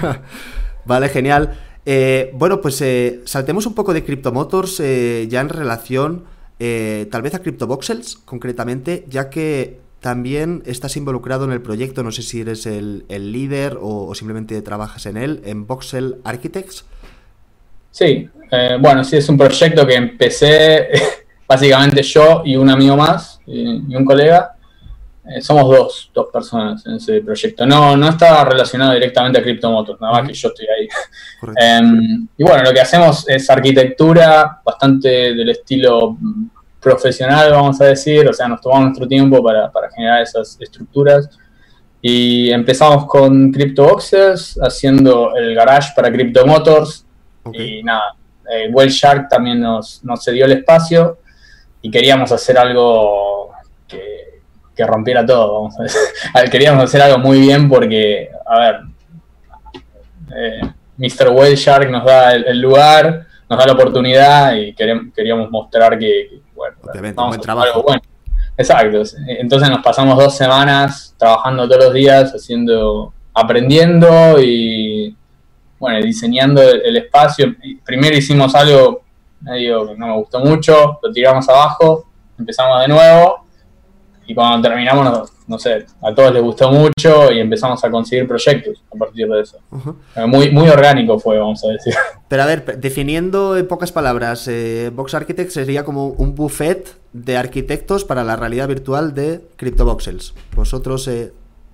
Vale, 0.85 1.09
genial. 1.09 1.57
Eh, 1.91 2.29
bueno, 2.35 2.61
pues 2.61 2.79
eh, 2.83 3.21
saltemos 3.25 3.65
un 3.65 3.73
poco 3.73 3.95
de 3.95 4.03
Cryptomotors 4.03 4.79
eh, 4.79 5.25
ya 5.27 5.41
en 5.41 5.49
relación 5.49 6.23
tal 6.59 7.21
vez 7.23 7.33
a 7.33 7.39
CryptoVoxels 7.39 8.17
concretamente, 8.25 9.05
ya 9.07 9.31
que 9.31 9.79
también 10.01 10.61
estás 10.67 10.97
involucrado 10.97 11.45
en 11.45 11.51
el 11.51 11.61
proyecto, 11.61 12.03
no 12.03 12.11
sé 12.11 12.21
si 12.21 12.41
eres 12.41 12.67
el, 12.67 13.05
líder 13.07 13.77
o, 13.81 14.13
simplemente 14.13 14.61
trabajas 14.61 15.07
en 15.07 15.17
él, 15.17 15.41
en 15.45 15.65
Voxel 15.65 16.17
Architects. 16.23 16.85
Sí, 17.89 18.29
bueno, 18.81 19.03
sí, 19.03 19.17
es 19.17 19.29
un 19.29 19.37
proyecto 19.37 19.87
que 19.87 19.95
empecé 19.95 20.89
básicamente 21.47 22.03
yo 22.03 22.43
y 22.45 22.55
un 22.55 22.69
amigo 22.69 22.97
más 22.97 23.39
y 23.47 23.95
un 23.95 24.05
colega. 24.05 24.57
Eh, 25.35 25.41
somos 25.41 25.63
dos, 25.65 26.11
dos 26.13 26.27
personas 26.31 26.85
en 26.85 26.95
ese 26.95 27.21
proyecto. 27.21 27.65
No, 27.65 27.95
no 27.95 28.09
está 28.09 28.43
relacionado 28.45 28.93
directamente 28.93 29.39
a 29.39 29.43
CryptoMotors, 29.43 30.01
nada 30.01 30.13
más 30.13 30.27
que 30.27 30.33
yo 30.33 30.47
estoy 30.49 30.65
ahí. 30.67 30.87
Em, 31.57 32.27
y 32.37 32.43
bueno, 32.43 32.63
lo 32.63 32.73
que 32.73 32.81
hacemos 32.81 33.27
es 33.27 33.49
arquitectura 33.49 34.61
bastante 34.63 35.33
del 35.33 35.49
estilo 35.49 36.17
profesional, 36.79 37.51
vamos 37.51 37.79
a 37.81 37.85
decir, 37.85 38.27
o 38.27 38.33
sea, 38.33 38.47
nos 38.47 38.61
tomamos 38.61 38.85
nuestro 38.85 39.07
tiempo 39.07 39.43
para, 39.43 39.71
para 39.71 39.89
generar 39.91 40.21
esas 40.21 40.57
estructuras. 40.59 41.29
Y 42.01 42.49
empezamos 42.51 43.05
con 43.05 43.51
CryptoBoxes, 43.51 44.57
haciendo 44.61 45.35
el 45.35 45.53
garage 45.53 45.91
para 45.95 46.11
CryptoMotors. 46.11 47.05
Ok. 47.43 47.55
Y 47.55 47.83
nada, 47.83 48.15
eh, 48.51 48.69
Well 48.71 48.89
Shark 48.89 49.29
también 49.29 49.59
nos, 49.59 50.03
nos 50.03 50.23
cedió 50.23 50.45
el 50.45 50.53
espacio 50.53 51.19
y 51.81 51.91
queríamos 51.91 52.31
hacer 52.31 52.57
algo 52.57 53.51
que, 53.87 54.28
que 54.79 54.85
rompiera 54.87 55.25
todo, 55.25 55.55
vamos 55.55 55.77
a 55.77 55.83
decir. 55.83 55.99
Queríamos 56.51 56.81
hacer 56.85 57.01
algo 57.01 57.17
muy 57.19 57.41
bien 57.41 57.67
porque, 57.67 58.29
a 58.45 58.59
ver, 58.59 58.79
eh, 60.33 60.61
Mr. 60.95 61.29
Whale 61.31 61.55
Shark 61.57 61.89
nos 61.89 62.05
da 62.05 62.31
el, 62.33 62.45
el 62.45 62.61
lugar, 62.61 63.25
nos 63.49 63.59
da 63.59 63.65
la 63.65 63.73
oportunidad 63.73 64.55
y 64.55 64.73
queríamos 64.73 65.51
mostrar 65.51 65.99
que, 65.99 66.29
que, 66.29 66.41
bueno, 66.55 66.77
Obviamente, 66.81 67.15
vamos 67.17 67.35
un 67.35 67.37
buen 67.37 67.39
a 67.39 67.43
trabajo. 67.43 67.67
algo 67.67 67.83
bueno. 67.83 68.01
Exacto. 68.57 69.01
Entonces 69.27 69.69
nos 69.69 69.83
pasamos 69.83 70.17
dos 70.17 70.37
semanas 70.37 71.13
trabajando 71.17 71.67
todos 71.67 71.85
los 71.85 71.93
días, 71.93 72.31
haciendo, 72.31 73.13
aprendiendo 73.33 74.39
y 74.41 75.13
bueno, 75.77 76.05
diseñando 76.05 76.61
el, 76.61 76.81
el 76.85 76.97
espacio. 76.97 77.53
Primero 77.83 78.15
hicimos 78.15 78.55
algo 78.55 79.01
medio 79.41 79.89
que 79.89 79.95
no 79.97 80.07
me 80.07 80.13
gustó 80.15 80.39
mucho, 80.39 80.99
lo 81.01 81.11
tiramos 81.11 81.49
abajo, 81.49 82.05
empezamos 82.37 82.81
de 82.81 82.87
nuevo 82.87 83.48
y 84.29 84.35
cuando 84.35 84.67
terminamos, 84.69 85.03
no, 85.05 85.25
no 85.47 85.57
sé, 85.57 85.87
a 86.03 86.13
todos 86.13 86.31
les 86.31 86.43
gustó 86.43 86.71
mucho 86.71 87.31
y 87.31 87.39
empezamos 87.39 87.83
a 87.83 87.89
conseguir 87.89 88.27
proyectos 88.27 88.83
a 88.93 88.95
partir 88.95 89.27
de 89.27 89.41
eso. 89.41 89.57
Eh, 90.15 90.25
Muy, 90.27 90.51
muy 90.51 90.69
orgánico 90.69 91.17
fue, 91.17 91.39
vamos 91.39 91.63
a 91.65 91.69
decir. 91.69 91.93
Pero 92.27 92.43
a 92.43 92.45
ver, 92.45 92.77
definiendo 92.79 93.57
en 93.57 93.67
pocas 93.67 93.91
palabras, 93.91 94.47
eh, 94.47 94.91
Vox 94.93 95.15
Architects 95.15 95.53
sería 95.55 95.83
como 95.83 96.09
un 96.09 96.35
buffet 96.35 96.95
de 97.11 97.37
arquitectos 97.37 98.05
para 98.05 98.23
la 98.23 98.35
realidad 98.35 98.67
virtual 98.67 99.15
de 99.15 99.41
CryptoVoxels. 99.55 100.35
Vosotros, 100.55 101.07
eh, 101.07 101.33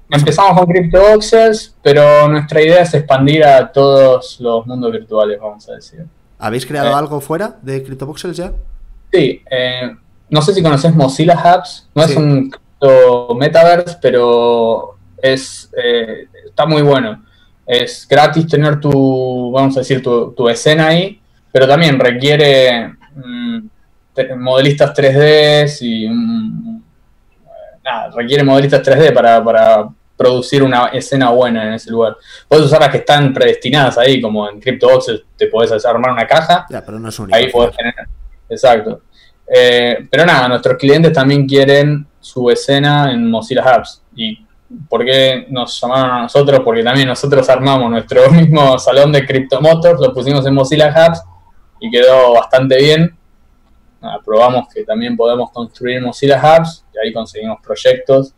Empezamos 0.10 0.58
con 0.58 0.68
CryptoBoxes, 0.68 1.76
pero 1.82 2.28
nuestra 2.30 2.62
idea 2.62 2.84
es 2.84 2.94
expandir 2.94 3.44
a 3.44 3.72
todos 3.72 4.40
los 4.40 4.66
mundos 4.68 4.92
virtuales, 4.94 5.40
vamos 5.42 5.68
a 5.68 5.74
decir. 5.74 6.06
¿habéis 6.38 6.66
creado 6.66 6.92
Eh. 6.92 6.94
algo 6.94 7.20
fuera 7.20 7.58
de 7.62 7.82
CryptoVoxels 7.84 8.38
ya? 8.38 8.52
Sí, 9.12 9.42
eh, 9.50 9.96
no 10.30 10.42
sé 10.42 10.54
si 10.54 10.62
conoces 10.64 10.94
Mozilla 10.96 11.36
Hubs, 11.36 11.90
no 11.96 12.04
Sí. 12.04 12.12
es 12.12 12.18
un 12.18 12.52
metaverse, 13.38 13.98
pero 14.02 14.96
es 15.22 15.72
eh, 15.82 16.28
está 16.46 16.66
muy 16.66 16.82
bueno. 16.82 17.24
Es 17.66 18.08
gratis 18.08 18.48
tener 18.48 18.80
tu, 18.80 19.52
vamos 19.52 19.76
a 19.78 19.80
decir, 19.80 20.02
tu, 20.04 20.32
tu 20.34 20.48
escena 20.50 20.88
ahí, 20.88 21.20
pero 21.52 21.68
también 21.68 22.00
requiere 22.00 22.94
mm, 23.16 23.60
te- 24.14 24.36
modelistas 24.36 24.94
3D 24.94 25.78
y 25.82 26.08
mm, 26.10 26.82
nada, 27.84 28.12
requiere 28.16 28.44
modelistas 28.44 28.82
3D 28.88 29.14
para, 29.14 29.44
para 29.44 29.90
producir 30.18 30.62
una 30.64 30.88
escena 30.88 31.32
buena 31.32 31.68
en 31.68 31.74
ese 31.74 31.90
lugar. 31.92 32.16
Puedes 32.48 32.66
usar 32.66 32.82
las 32.82 32.90
que 32.90 32.98
están 32.98 33.34
predestinadas 33.34 33.98
ahí, 33.98 34.22
como 34.22 34.48
en 34.50 34.60
CryptoVoxels 34.60 35.24
te 35.38 35.48
podés 35.48 35.84
armar 35.86 36.12
una 36.12 36.28
caja 36.28 36.66
Ya, 36.70 36.86
pero 36.86 37.00
no 37.00 37.10
es 37.10 37.18
único. 37.20 37.36
ahí 37.36 37.50
podés 37.52 37.76
tener. 37.76 37.94
Exacto. 38.48 39.02
Eh, 39.48 40.08
pero 40.10 40.26
nada, 40.26 40.48
nuestros 40.48 40.78
clientes 40.78 41.14
también 41.14 41.48
quieren 41.48 42.06
su 42.20 42.50
escena 42.50 43.12
en 43.12 43.30
Mozilla 43.30 43.64
Hubs. 43.64 44.02
¿Y 44.16 44.46
por 44.90 45.06
qué 45.06 45.46
nos 45.50 45.80
llamaron 45.80 46.12
a 46.12 46.22
nosotros? 46.24 46.62
Porque 46.64 46.84
también 46.84 47.08
nosotros 47.08 47.48
armamos 47.50 47.90
nuestro 47.90 48.30
mismo 48.32 48.78
salón 48.80 49.12
de 49.12 49.26
CryptoMotors, 49.26 50.00
lo 50.00 50.14
pusimos 50.14 50.46
en 50.46 50.54
Mozilla 50.54 50.90
Hubs 50.90 51.22
y 51.80 51.92
quedó 51.92 52.34
bastante 52.34 52.78
bien. 52.78 53.16
Nada, 54.02 54.20
probamos 54.24 54.68
que 54.74 54.84
también 54.84 55.16
podemos 55.16 55.52
construir 55.52 56.02
Mozilla 56.02 56.40
Hubs 56.40 56.86
y 56.94 57.06
ahí 57.06 57.14
conseguimos 57.14 57.60
proyectos. 57.62 58.34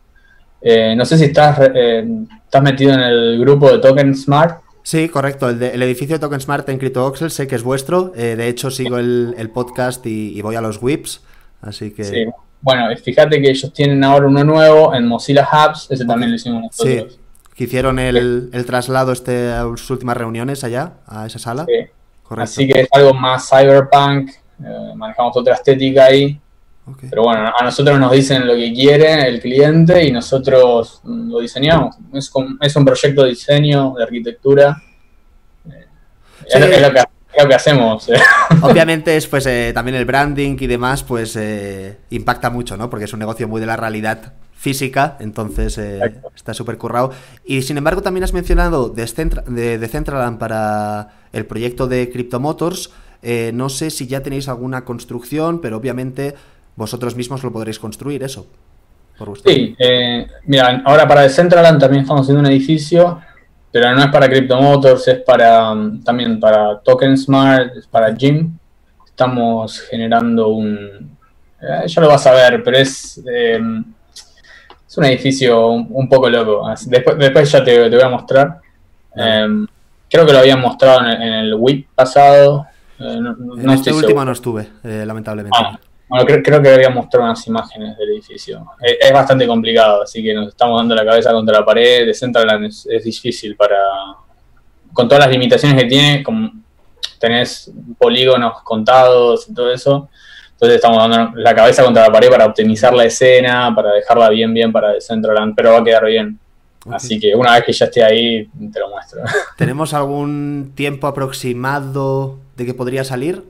Eh, 0.60 0.94
no 0.96 1.04
sé 1.04 1.16
si 1.16 1.26
estás, 1.26 1.58
eh, 1.74 2.06
estás 2.44 2.62
metido 2.62 2.92
en 2.92 3.00
el 3.00 3.40
grupo 3.40 3.70
de 3.70 3.78
Token 3.78 4.14
Smart. 4.14 4.60
Sí, 4.90 5.10
correcto. 5.10 5.50
El, 5.50 5.58
de- 5.58 5.74
el 5.74 5.82
edificio 5.82 6.14
de 6.16 6.20
Token 6.20 6.40
Smart 6.40 6.66
en 6.70 6.78
CryptoVoxels 6.78 7.34
sé 7.34 7.46
que 7.46 7.56
es 7.56 7.62
vuestro. 7.62 8.12
eh, 8.16 8.36
de 8.36 8.48
hecho, 8.48 8.70
sigo 8.70 8.96
el, 8.96 9.34
el 9.36 9.50
podcast 9.50 10.06
y, 10.06 10.32
y 10.34 10.40
voy 10.40 10.56
a 10.56 10.62
los 10.62 10.82
whips. 10.82 11.20
Así 11.60 11.90
que. 11.90 12.04
Sí. 12.04 12.24
Bueno, 12.62 12.84
fíjate 12.96 13.38
que 13.42 13.50
ellos 13.50 13.70
tienen 13.74 14.02
ahora 14.02 14.26
uno 14.28 14.42
nuevo 14.44 14.94
en 14.94 15.06
Mozilla 15.06 15.46
Hubs, 15.52 15.88
ese 15.90 16.06
también 16.06 16.30
lo 16.30 16.36
hicimos 16.36 16.64
Sí, 16.74 16.94
nosotros. 16.96 17.18
que 17.54 17.64
hicieron 17.64 17.98
el, 17.98 18.48
el 18.50 18.64
traslado 18.64 19.12
este 19.12 19.52
a 19.52 19.62
sus 19.76 19.90
últimas 19.90 20.16
reuniones 20.16 20.64
allá, 20.64 20.94
a 21.06 21.26
esa 21.26 21.38
sala. 21.38 21.66
Sí. 21.66 21.86
Correcto. 22.22 22.44
Así 22.44 22.66
que 22.66 22.80
es 22.80 22.88
algo 22.92 23.12
más 23.12 23.46
cyberpunk, 23.48 24.30
eh, 24.64 24.92
manejamos 24.96 25.36
otra 25.36 25.52
estética 25.54 26.06
ahí, 26.06 26.40
Pero 27.08 27.22
bueno, 27.22 27.52
a 27.58 27.64
nosotros 27.64 27.98
nos 27.98 28.12
dicen 28.12 28.46
lo 28.46 28.54
que 28.54 28.72
quiere 28.72 29.28
el 29.28 29.40
cliente 29.40 30.04
y 30.04 30.12
nosotros 30.12 31.00
lo 31.04 31.38
diseñamos. 31.40 31.96
Es, 32.12 32.30
como- 32.30 32.56
es 32.60 32.74
un 32.76 32.84
proyecto 32.84 33.22
de 33.24 33.30
diseño, 33.30 33.94
de 33.96 34.02
arquitectura. 34.04 34.76
Eh, 35.70 35.84
Sí. 36.40 36.46
Es, 36.54 36.60
lo, 36.60 36.92
que, 36.92 36.98
es 37.00 37.42
lo 37.42 37.48
que 37.48 37.54
hacemos. 37.54 38.08
eh. 38.08 38.14
Obviamente 38.62 39.16
es 39.16 39.26
pues 39.26 39.44
eh, 39.46 39.72
también 39.74 39.96
el 39.96 40.04
branding 40.06 40.56
y 40.58 40.66
demás 40.66 41.02
pues 41.02 41.36
eh, 41.36 41.98
impacta 42.10 42.48
mucho, 42.48 42.76
¿no? 42.76 42.88
Porque 42.88 43.04
es 43.04 43.12
un 43.12 43.18
negocio 43.18 43.46
muy 43.48 43.60
de 43.60 43.66
la 43.66 43.76
realidad 43.76 44.32
física, 44.54 45.16
entonces 45.20 45.78
eh, 45.78 46.00
está 46.34 46.54
súper 46.54 46.78
currado. 46.78 47.12
Y 47.44 47.62
sin 47.62 47.76
embargo 47.76 48.02
también 48.02 48.24
has 48.24 48.32
mencionado 48.32 48.92
Decentra- 48.94 49.44
de 49.44 49.78
Decentraland 49.78 50.38
para 50.38 51.10
el 51.32 51.44
proyecto 51.46 51.86
de 51.86 52.10
CryptoMotors. 52.10 52.90
No 53.52 53.68
sé 53.68 53.90
si 53.90 54.06
ya 54.06 54.22
tenéis 54.22 54.48
alguna 54.48 54.84
construcción, 54.84 55.60
pero 55.60 55.76
obviamente 55.76 56.34
vosotros 56.78 57.14
mismos 57.16 57.42
lo 57.42 57.52
podréis 57.52 57.78
construir 57.78 58.22
eso. 58.22 58.46
Por 59.18 59.36
Sí, 59.40 59.74
eh, 59.78 60.26
mira, 60.44 60.80
ahora 60.84 61.06
para 61.08 61.22
Decentraland 61.22 61.80
también 61.80 62.02
estamos 62.02 62.22
haciendo 62.22 62.40
un 62.40 62.46
edificio, 62.46 63.20
pero 63.72 63.92
no 63.94 64.00
es 64.04 64.08
para 64.12 64.28
CryptoMotors, 64.28 65.08
es 65.08 65.18
para 65.22 65.74
mm, 65.74 66.04
también 66.04 66.38
para 66.38 66.78
Token 66.78 67.18
Smart, 67.18 67.76
es 67.76 67.86
para 67.88 68.14
Jim. 68.14 68.56
Estamos 69.04 69.80
generando 69.90 70.48
un... 70.50 71.16
eh, 71.60 71.88
ya 71.88 72.00
lo 72.00 72.06
vas 72.08 72.24
a 72.28 72.32
ver, 72.32 72.62
pero 72.62 72.78
es, 72.78 73.20
eh, 73.28 73.58
es 74.86 74.96
un 74.98 75.04
edificio 75.04 75.66
un, 75.68 75.88
un 75.90 76.08
poco 76.08 76.30
loco. 76.30 76.62
Después, 76.86 77.18
después 77.18 77.50
ya 77.50 77.64
te, 77.64 77.90
te 77.90 77.96
voy 77.96 78.04
a 78.04 78.08
mostrar. 78.08 78.60
Eh, 79.16 79.48
creo 80.08 80.24
que 80.24 80.32
lo 80.32 80.38
habían 80.38 80.60
mostrado 80.60 81.00
en, 81.00 81.06
el- 81.06 81.22
en 81.22 81.32
el 81.34 81.54
week 81.54 81.88
pasado. 81.92 82.66
eh, 83.00 83.18
no, 83.20 83.34
no 83.34 83.54
En 83.60 83.70
este 83.70 83.90
último 83.92 84.00
seguro. 84.08 84.24
no 84.26 84.32
estuve, 84.32 84.68
eh, 84.84 85.02
lamentablemente. 85.04 85.58
Ah, 85.60 85.76
bueno, 86.08 86.26
creo, 86.26 86.42
creo 86.42 86.62
que 86.62 86.68
había 86.70 86.90
mostrado 86.90 87.26
unas 87.26 87.46
imágenes 87.46 87.96
del 87.98 88.10
edificio. 88.10 88.64
Es, 88.80 88.96
es 89.00 89.12
bastante 89.12 89.46
complicado, 89.46 90.02
así 90.02 90.22
que 90.22 90.32
nos 90.34 90.48
estamos 90.48 90.80
dando 90.80 90.94
la 90.94 91.04
cabeza 91.04 91.32
contra 91.32 91.60
la 91.60 91.64
pared. 91.64 92.06
Decentraland 92.06 92.66
es, 92.66 92.86
es 92.90 93.04
difícil 93.04 93.56
para. 93.56 93.76
Con 94.92 95.06
todas 95.06 95.24
las 95.24 95.30
limitaciones 95.30 95.80
que 95.80 95.88
tiene, 95.88 96.22
como 96.24 96.50
tenés 97.18 97.70
polígonos 97.98 98.62
contados 98.62 99.48
y 99.48 99.54
todo 99.54 99.72
eso. 99.72 100.08
Entonces 100.52 100.76
estamos 100.76 100.98
dando 100.98 101.38
la 101.38 101.54
cabeza 101.54 101.84
contra 101.84 102.02
la 102.02 102.12
pared 102.12 102.28
para 102.30 102.46
optimizar 102.46 102.92
la 102.92 103.04
escena, 103.04 103.72
para 103.74 103.92
dejarla 103.92 104.28
bien, 104.30 104.52
bien 104.52 104.72
para 104.72 104.92
Decentraland, 104.92 105.54
pero 105.54 105.72
va 105.72 105.78
a 105.78 105.84
quedar 105.84 106.04
bien. 106.06 106.38
Así 106.90 107.20
que 107.20 107.34
una 107.34 107.54
vez 107.54 107.64
que 107.64 107.72
ya 107.72 107.84
esté 107.84 108.02
ahí, 108.02 108.48
te 108.72 108.80
lo 108.80 108.88
muestro. 108.88 109.20
¿Tenemos 109.56 109.94
algún 109.94 110.72
tiempo 110.74 111.06
aproximado 111.06 112.38
de 112.56 112.66
que 112.66 112.74
podría 112.74 113.04
salir? 113.04 113.44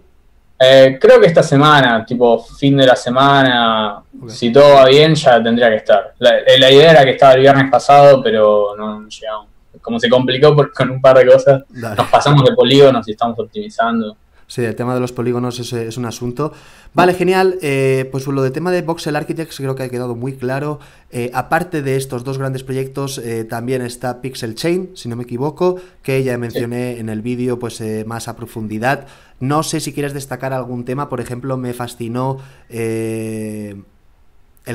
Eh, 0.60 0.98
creo 1.00 1.20
que 1.20 1.26
esta 1.26 1.42
semana, 1.42 2.04
tipo 2.04 2.42
fin 2.42 2.76
de 2.76 2.86
la 2.86 2.96
semana, 2.96 4.02
si 4.26 4.50
todo 4.52 4.74
va 4.74 4.86
bien, 4.86 5.14
ya 5.14 5.42
tendría 5.42 5.70
que 5.70 5.76
estar. 5.76 6.14
La, 6.18 6.32
la, 6.58 6.70
idea 6.70 6.90
era 6.90 7.04
que 7.04 7.12
estaba 7.12 7.34
el 7.34 7.40
viernes 7.40 7.70
pasado, 7.70 8.20
pero 8.22 8.74
no, 8.76 9.06
llegamos. 9.08 9.48
Como 9.80 10.00
se 10.00 10.10
complicó 10.10 10.56
con 10.74 10.90
un 10.90 11.00
par 11.00 11.18
de 11.18 11.26
cosas, 11.26 11.62
nos 11.70 12.08
pasamos 12.08 12.44
de 12.44 12.54
polígonos 12.54 13.06
y 13.06 13.12
estamos 13.12 13.38
optimizando. 13.38 14.16
Sí, 14.48 14.64
el 14.64 14.74
tema 14.74 14.94
de 14.94 15.00
los 15.00 15.12
polígonos 15.12 15.60
es, 15.60 15.74
es 15.74 15.98
un 15.98 16.06
asunto. 16.06 16.54
Vale, 16.94 17.12
genial. 17.12 17.58
Eh, 17.60 18.08
pues 18.10 18.26
lo 18.26 18.42
del 18.42 18.50
tema 18.50 18.72
de 18.72 18.80
Voxel 18.80 19.14
Architects 19.14 19.58
creo 19.58 19.74
que 19.74 19.82
ha 19.82 19.90
quedado 19.90 20.16
muy 20.16 20.36
claro. 20.36 20.80
Eh, 21.10 21.30
aparte 21.34 21.82
de 21.82 21.96
estos 21.96 22.24
dos 22.24 22.38
grandes 22.38 22.64
proyectos, 22.64 23.18
eh, 23.18 23.44
también 23.44 23.82
está 23.82 24.22
Pixel 24.22 24.54
Chain, 24.54 24.92
si 24.94 25.10
no 25.10 25.16
me 25.16 25.24
equivoco, 25.24 25.76
que 26.02 26.24
ya 26.24 26.38
mencioné 26.38 26.98
en 26.98 27.10
el 27.10 27.20
vídeo 27.20 27.58
pues 27.58 27.82
más 28.06 28.26
a 28.26 28.36
profundidad. 28.36 29.06
No 29.40 29.62
sé 29.62 29.80
si 29.80 29.92
quieres 29.92 30.14
destacar 30.14 30.52
algún 30.52 30.84
tema. 30.84 31.08
Por 31.08 31.20
ejemplo, 31.20 31.56
me 31.56 31.72
fascinó 31.74 32.38
el 32.68 33.84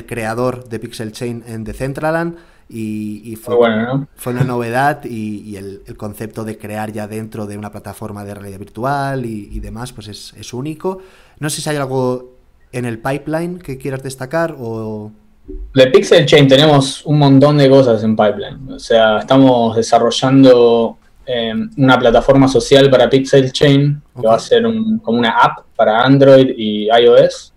creador 0.05 0.67
de 0.69 0.79
Pixel 0.79 1.11
Chain 1.11 1.43
en 1.47 1.63
Decentraland 1.63 2.37
y, 2.69 3.35
fue, 3.35 3.55
fue, 4.15 4.33
una 4.33 4.43
novedad 4.43 5.03
y, 5.03 5.55
el, 5.57 5.83
concepto 5.97 6.43
de 6.43 6.57
crear 6.57 6.91
ya 6.91 7.07
dentro 7.07 7.45
de 7.45 7.57
una 7.57 7.71
plataforma 7.71 8.25
de 8.25 8.33
realidad 8.33 8.57
virtual 8.57 9.25
y, 9.25 9.59
demás, 9.59 9.93
pues 9.93 10.07
es, 10.07 10.53
único. 10.53 10.99
No 11.39 11.49
sé 11.49 11.61
si 11.61 11.69
hay 11.69 11.75
algo 11.75 12.33
en 12.71 12.85
el 12.85 12.99
pipeline 12.99 13.59
que 13.59 13.77
quieras 13.77 14.01
destacar 14.01 14.55
o... 14.57 15.11
De 15.75 15.87
Pixel 15.87 16.25
Chain 16.25 16.47
tenemos 16.47 17.05
un 17.05 17.19
montón 17.19 17.57
de 17.57 17.69
cosas 17.69 18.01
en 18.03 18.15
pipeline. 18.15 18.71
O 18.71 18.79
sea, 18.79 19.19
estamos 19.19 19.75
desarrollando 19.75 20.97
em, 21.25 21.69
una 21.77 21.97
plataforma 21.97 22.47
social 22.47 22.89
para 22.89 23.09
Pixel 23.09 23.51
Chain, 23.51 24.01
que 24.15 24.27
va 24.27 24.35
a 24.35 24.39
ser 24.39 24.63
como 25.01 25.19
una 25.19 25.37
app 25.37 25.65
para 25.75 26.03
Android 26.03 26.53
y 26.57 26.87
iOS 26.87 27.53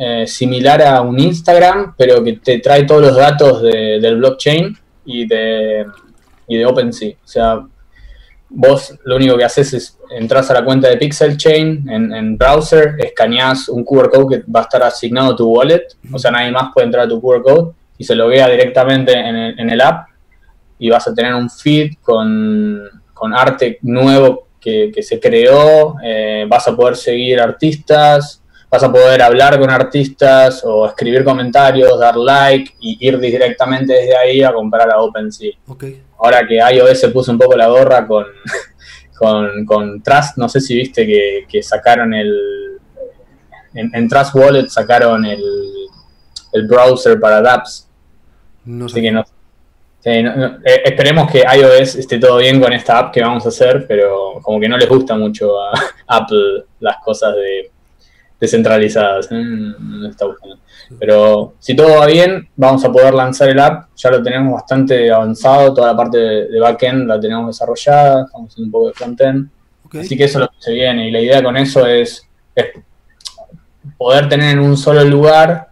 eh, 0.00 0.26
similar 0.26 0.82
a 0.82 1.00
un 1.02 1.18
Instagram, 1.18 1.94
pero 1.96 2.22
que 2.22 2.34
te 2.34 2.58
trae 2.60 2.84
todos 2.84 3.02
los 3.02 3.16
datos 3.16 3.62
del 3.62 4.16
blockchain 4.18 4.76
y 5.04 5.26
de, 5.26 5.86
y 6.46 6.56
de 6.56 6.66
OpenSea. 6.66 7.14
O 7.24 7.28
sea, 7.28 7.60
vos 8.48 8.94
lo 9.04 9.16
único 9.16 9.36
que 9.36 9.44
haces 9.44 9.72
es 9.74 9.98
entras 10.10 10.50
a 10.50 10.54
la 10.54 10.64
cuenta 10.64 10.88
de 10.88 10.96
Pixel 10.96 11.36
Chain 11.36 11.88
en, 11.88 12.38
browser, 12.38 12.94
escaneas 12.98 13.68
un 13.68 13.84
QR 13.84 14.10
code 14.10 14.36
que 14.36 14.50
va 14.50 14.60
a 14.60 14.62
estar 14.62 14.82
asignado 14.82 15.32
a 15.32 15.36
tu 15.36 15.48
wallet, 15.48 15.86
o 16.12 16.18
sea, 16.18 16.30
nadie 16.30 16.50
más 16.50 16.70
puede 16.72 16.86
entrar 16.86 17.04
a 17.04 17.08
tu 17.08 17.20
QR 17.20 17.42
code 17.42 17.72
y 17.98 18.04
se 18.04 18.14
loguea 18.14 18.48
directamente 18.48 19.12
en 19.12 19.70
el, 19.70 19.80
app 19.80 20.07
y 20.78 20.90
vas 20.90 21.06
a 21.08 21.14
tener 21.14 21.34
un 21.34 21.50
feed 21.50 21.94
con, 22.02 22.90
arte 23.34 23.78
nuevo 23.82 24.48
que, 24.60 24.92
se 25.02 25.18
creó, 25.18 25.96
eh, 26.02 26.46
vas 26.48 26.68
a 26.68 26.76
poder 26.76 26.96
seguir 26.96 27.40
artistas, 27.40 28.42
vas 28.70 28.82
a 28.82 28.92
poder 28.92 29.22
hablar 29.22 29.58
con 29.58 29.70
artistas 29.70 30.62
o 30.64 30.86
escribir 30.86 31.24
comentarios, 31.24 31.98
dar 31.98 32.16
like 32.16 32.74
y 32.80 32.98
ir 33.06 33.18
directamente 33.18 33.94
desde 33.94 34.16
ahí 34.16 34.42
a 34.42 34.52
comprar 34.52 34.90
a 34.92 35.00
OpenSea. 35.00 35.52
Ahora 36.18 36.46
que 36.46 36.56
iOS 36.56 37.00
se 37.00 37.08
puso 37.08 37.32
un 37.32 37.38
poco 37.38 37.56
la 37.56 37.68
gorra 37.68 38.06
con, 38.06 38.26
con, 39.66 40.02
Trust, 40.02 40.36
no 40.36 40.48
sé 40.48 40.60
si 40.60 40.76
viste 40.76 41.06
que, 41.06 41.62
sacaron 41.62 42.12
el... 42.14 42.78
En, 43.74 44.08
Trust 44.08 44.34
Wallet 44.34 44.68
sacaron 44.68 45.24
el, 45.24 45.42
el 46.52 46.66
browser 46.66 47.18
para 47.18 47.40
dApps. 47.40 47.88
No 48.64 48.88
sé. 48.88 49.10
no, 49.10 49.24
eh, 50.04 50.82
esperemos 50.84 51.30
que 51.30 51.40
iOS 51.40 51.96
esté 51.96 52.18
todo 52.18 52.38
bien 52.38 52.60
con 52.60 52.72
esta 52.72 52.98
app 52.98 53.12
que 53.12 53.20
vamos 53.20 53.44
a 53.44 53.48
hacer, 53.48 53.84
pero 53.86 54.40
como 54.42 54.60
que 54.60 54.68
no 54.68 54.78
les 54.78 54.88
gusta 54.88 55.16
mucho 55.16 55.60
a 55.60 55.72
Apple 56.06 56.64
las 56.80 56.96
cosas 56.98 57.34
de 57.34 57.70
descentralizadas. 58.40 59.28
¿eh? 59.30 59.72
Pero 60.98 61.54
si 61.58 61.74
todo 61.74 61.98
va 61.98 62.06
bien, 62.06 62.48
vamos 62.56 62.84
a 62.84 62.92
poder 62.92 63.14
lanzar 63.14 63.48
el 63.48 63.58
app. 63.58 63.88
Ya 63.96 64.10
lo 64.10 64.22
tenemos 64.22 64.54
bastante 64.54 65.10
avanzado. 65.10 65.74
Toda 65.74 65.88
la 65.88 65.96
parte 65.96 66.18
de, 66.18 66.60
backend 66.60 67.06
la 67.06 67.20
tenemos 67.20 67.48
desarrollada. 67.48 68.24
Estamos 68.24 68.52
haciendo 68.52 68.66
un 68.66 68.72
poco 68.72 68.88
de 68.88 68.94
frontend. 68.94 69.50
Así 69.98 70.16
que 70.16 70.24
eso 70.24 70.38
es 70.38 70.42
lo 70.42 70.48
que 70.48 70.56
se 70.60 70.72
viene. 70.72 71.08
Y 71.08 71.10
la 71.10 71.20
idea 71.20 71.42
con 71.42 71.56
eso 71.56 71.86
es, 71.86 72.24
poder 73.96 74.28
tener 74.28 74.52
en 74.52 74.60
un 74.60 74.76
solo 74.76 75.02
lugar 75.04 75.68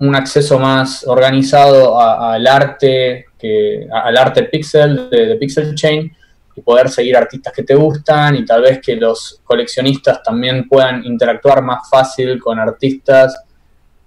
un 0.00 0.14
acceso 0.14 0.58
más 0.58 1.06
organizado 1.06 1.98
al 1.98 2.46
arte, 2.46 3.26
que, 3.42 3.88
al 3.92 4.16
arte 4.16 4.44
pixel 4.44 5.10
de, 5.10 5.26
de 5.26 5.36
Pixel 5.36 5.74
Chain 5.74 6.10
y 6.54 6.60
poder 6.60 6.88
seguir 6.88 7.16
artistas 7.16 7.52
que 7.52 7.62
te 7.62 7.74
gustan 7.74 8.36
y 8.36 8.44
tal 8.44 8.62
vez 8.62 8.80
que 8.80 8.96
los 8.96 9.40
coleccionistas 9.42 10.22
también 10.22 10.68
puedan 10.68 11.04
interactuar 11.04 11.62
más 11.62 11.88
fácil 11.90 12.38
con 12.40 12.58
artistas 12.58 13.44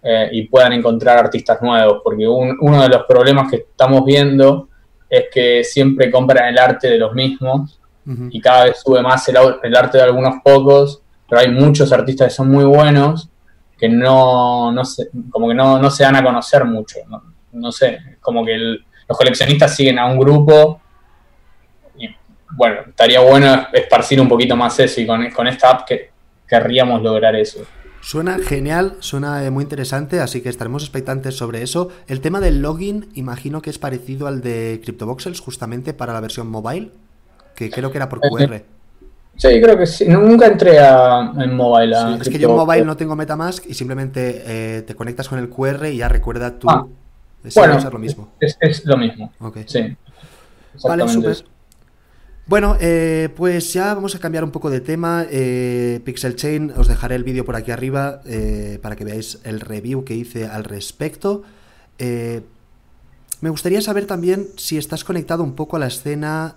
eh, 0.01 0.29
y 0.31 0.47
puedan 0.47 0.73
encontrar 0.73 1.17
artistas 1.17 1.59
nuevos, 1.61 2.01
porque 2.03 2.27
uno 2.27 2.81
de 2.83 2.89
los 2.89 3.05
problemas 3.07 3.49
que 3.49 3.57
estamos 3.57 4.05
viendo 4.05 4.69
es 5.09 5.25
que 5.33 5.63
siempre 5.63 6.11
compran 6.11 6.49
el 6.49 6.59
arte 6.59 6.89
de 6.89 6.99
los 6.99 7.13
mismos 7.13 7.79
y 8.29 8.39
cada 8.39 8.65
vez 8.65 8.81
sube 8.85 9.01
más 9.01 9.27
el, 9.29 9.37
arte 9.75 9.97
de 9.97 10.03
algunos 10.03 10.35
pocos, 10.43 11.01
pero 11.27 11.41
hay 11.41 11.49
muchos 11.49 11.91
artistas 11.91 12.27
que 12.27 12.33
son 12.35 12.51
muy 12.51 12.63
buenos 12.63 13.29
que 13.75 13.89
no, 13.89 14.71
no 14.71 14.85
se, 14.85 15.09
como 15.31 15.47
que 15.47 15.55
no, 15.55 15.79
no 15.79 15.89
se 15.89 16.03
dan 16.03 16.15
a 16.15 16.23
conocer 16.23 16.65
mucho, 16.65 16.99
no, 17.51 17.71
sé, 17.71 17.97
como 18.21 18.45
que 18.45 18.77
los 19.07 19.17
coleccionistas 19.17 19.75
siguen 19.75 19.99
a 19.99 20.05
un 20.05 20.19
grupo 20.19 20.81
bueno, 22.55 22.81
estaría 22.87 23.19
bueno 23.19 23.67
esparcir 23.73 24.19
un 24.21 24.27
poquito 24.27 24.55
más 24.55 24.79
eso 24.79 25.01
y 25.01 25.05
con, 25.05 25.29
con 25.31 25.47
esta 25.47 25.71
app 25.71 25.87
que 25.87 26.09
querríamos 26.47 27.01
lograr 27.01 27.35
eso. 27.35 27.59
Suena 28.01 28.37
genial, 28.37 28.97
suena 28.99 29.43
eh, 29.43 29.49
muy 29.49 29.63
interesante, 29.63 30.19
así 30.19 30.41
que 30.41 30.49
estaremos 30.49 30.83
expectantes 30.83 31.35
sobre 31.35 31.63
eso. 31.63 31.89
El 32.07 32.21
tema 32.21 32.39
del 32.39 32.61
login, 32.61 33.09
imagino 33.15 33.61
que 33.61 33.71
es 33.71 33.79
parecido 33.79 34.27
al 34.27 34.41
de 34.41 34.79
CryptoVoxels, 34.83 35.39
justamente 35.39 35.93
para 35.93 36.13
la 36.13 36.19
versión 36.19 36.47
mobile, 36.47 36.91
que 37.55 37.71
creo 37.71 37.91
que 37.91 37.97
era 37.97 38.07
por 38.07 38.19
QR. 38.19 38.61
Sí, 39.37 39.59
creo 39.59 39.77
que 39.77 39.87
sí. 39.87 40.05
Nunca 40.07 40.45
entré 40.45 40.79
a, 40.79 41.33
en 41.35 41.55
mobile. 41.55 41.95
es 42.21 42.29
que 42.29 42.37
yo 42.37 42.51
en 42.51 42.55
mobile 42.55 42.85
no 42.85 42.95
tengo 42.95 43.15
Metamask 43.15 43.65
y 43.65 43.73
simplemente 43.73 44.43
eh, 44.45 44.81
te 44.83 44.93
conectas 44.93 45.27
con 45.27 45.39
el 45.39 45.49
QR 45.49 45.87
y 45.87 45.97
ya 45.97 46.07
recuerda 46.07 46.59
tú. 46.59 46.69
Ah, 46.69 46.85
bueno, 47.53 47.77
es 47.77 47.83
lo 47.83 47.99
mismo. 47.99 48.31
Es, 48.39 48.85
lo 48.85 48.97
mismo. 48.97 49.31
Sí. 49.67 49.95
Vale, 50.83 51.07
súper. 51.07 51.45
Bueno, 52.47 52.77
eh, 52.79 53.29
pues 53.35 53.73
ya 53.73 53.95
vamos 53.95 54.13
a 54.13 54.19
cambiar 54.19 54.43
un 54.43 54.51
poco 54.51 54.69
de 54.69 54.79
tema. 54.79 55.25
Eh, 55.31 55.99
Pixel 56.05 56.35
Chain, 56.35 56.73
os 56.77 56.87
dejaré 56.87 57.15
el 57.15 57.23
vídeo 57.23 57.43
por 57.43 57.55
aquí 57.55 57.71
arriba 57.71 58.21
eh, 58.25 58.77
para 58.83 58.95
que 58.95 59.03
veáis 59.03 59.39
el 59.43 59.59
review 59.59 60.03
que 60.03 60.13
hice 60.13 60.45
al 60.45 60.63
respecto. 60.63 61.41
me 61.97 63.49
gustaría 63.49 63.81
saber 63.81 64.05
también 64.05 64.47
si 64.57 64.77
estás 64.77 65.03
conectado 65.03 65.43
un 65.43 65.55
poco 65.55 65.77
a 65.77 65.79
la 65.79 65.87
escena 65.87 66.55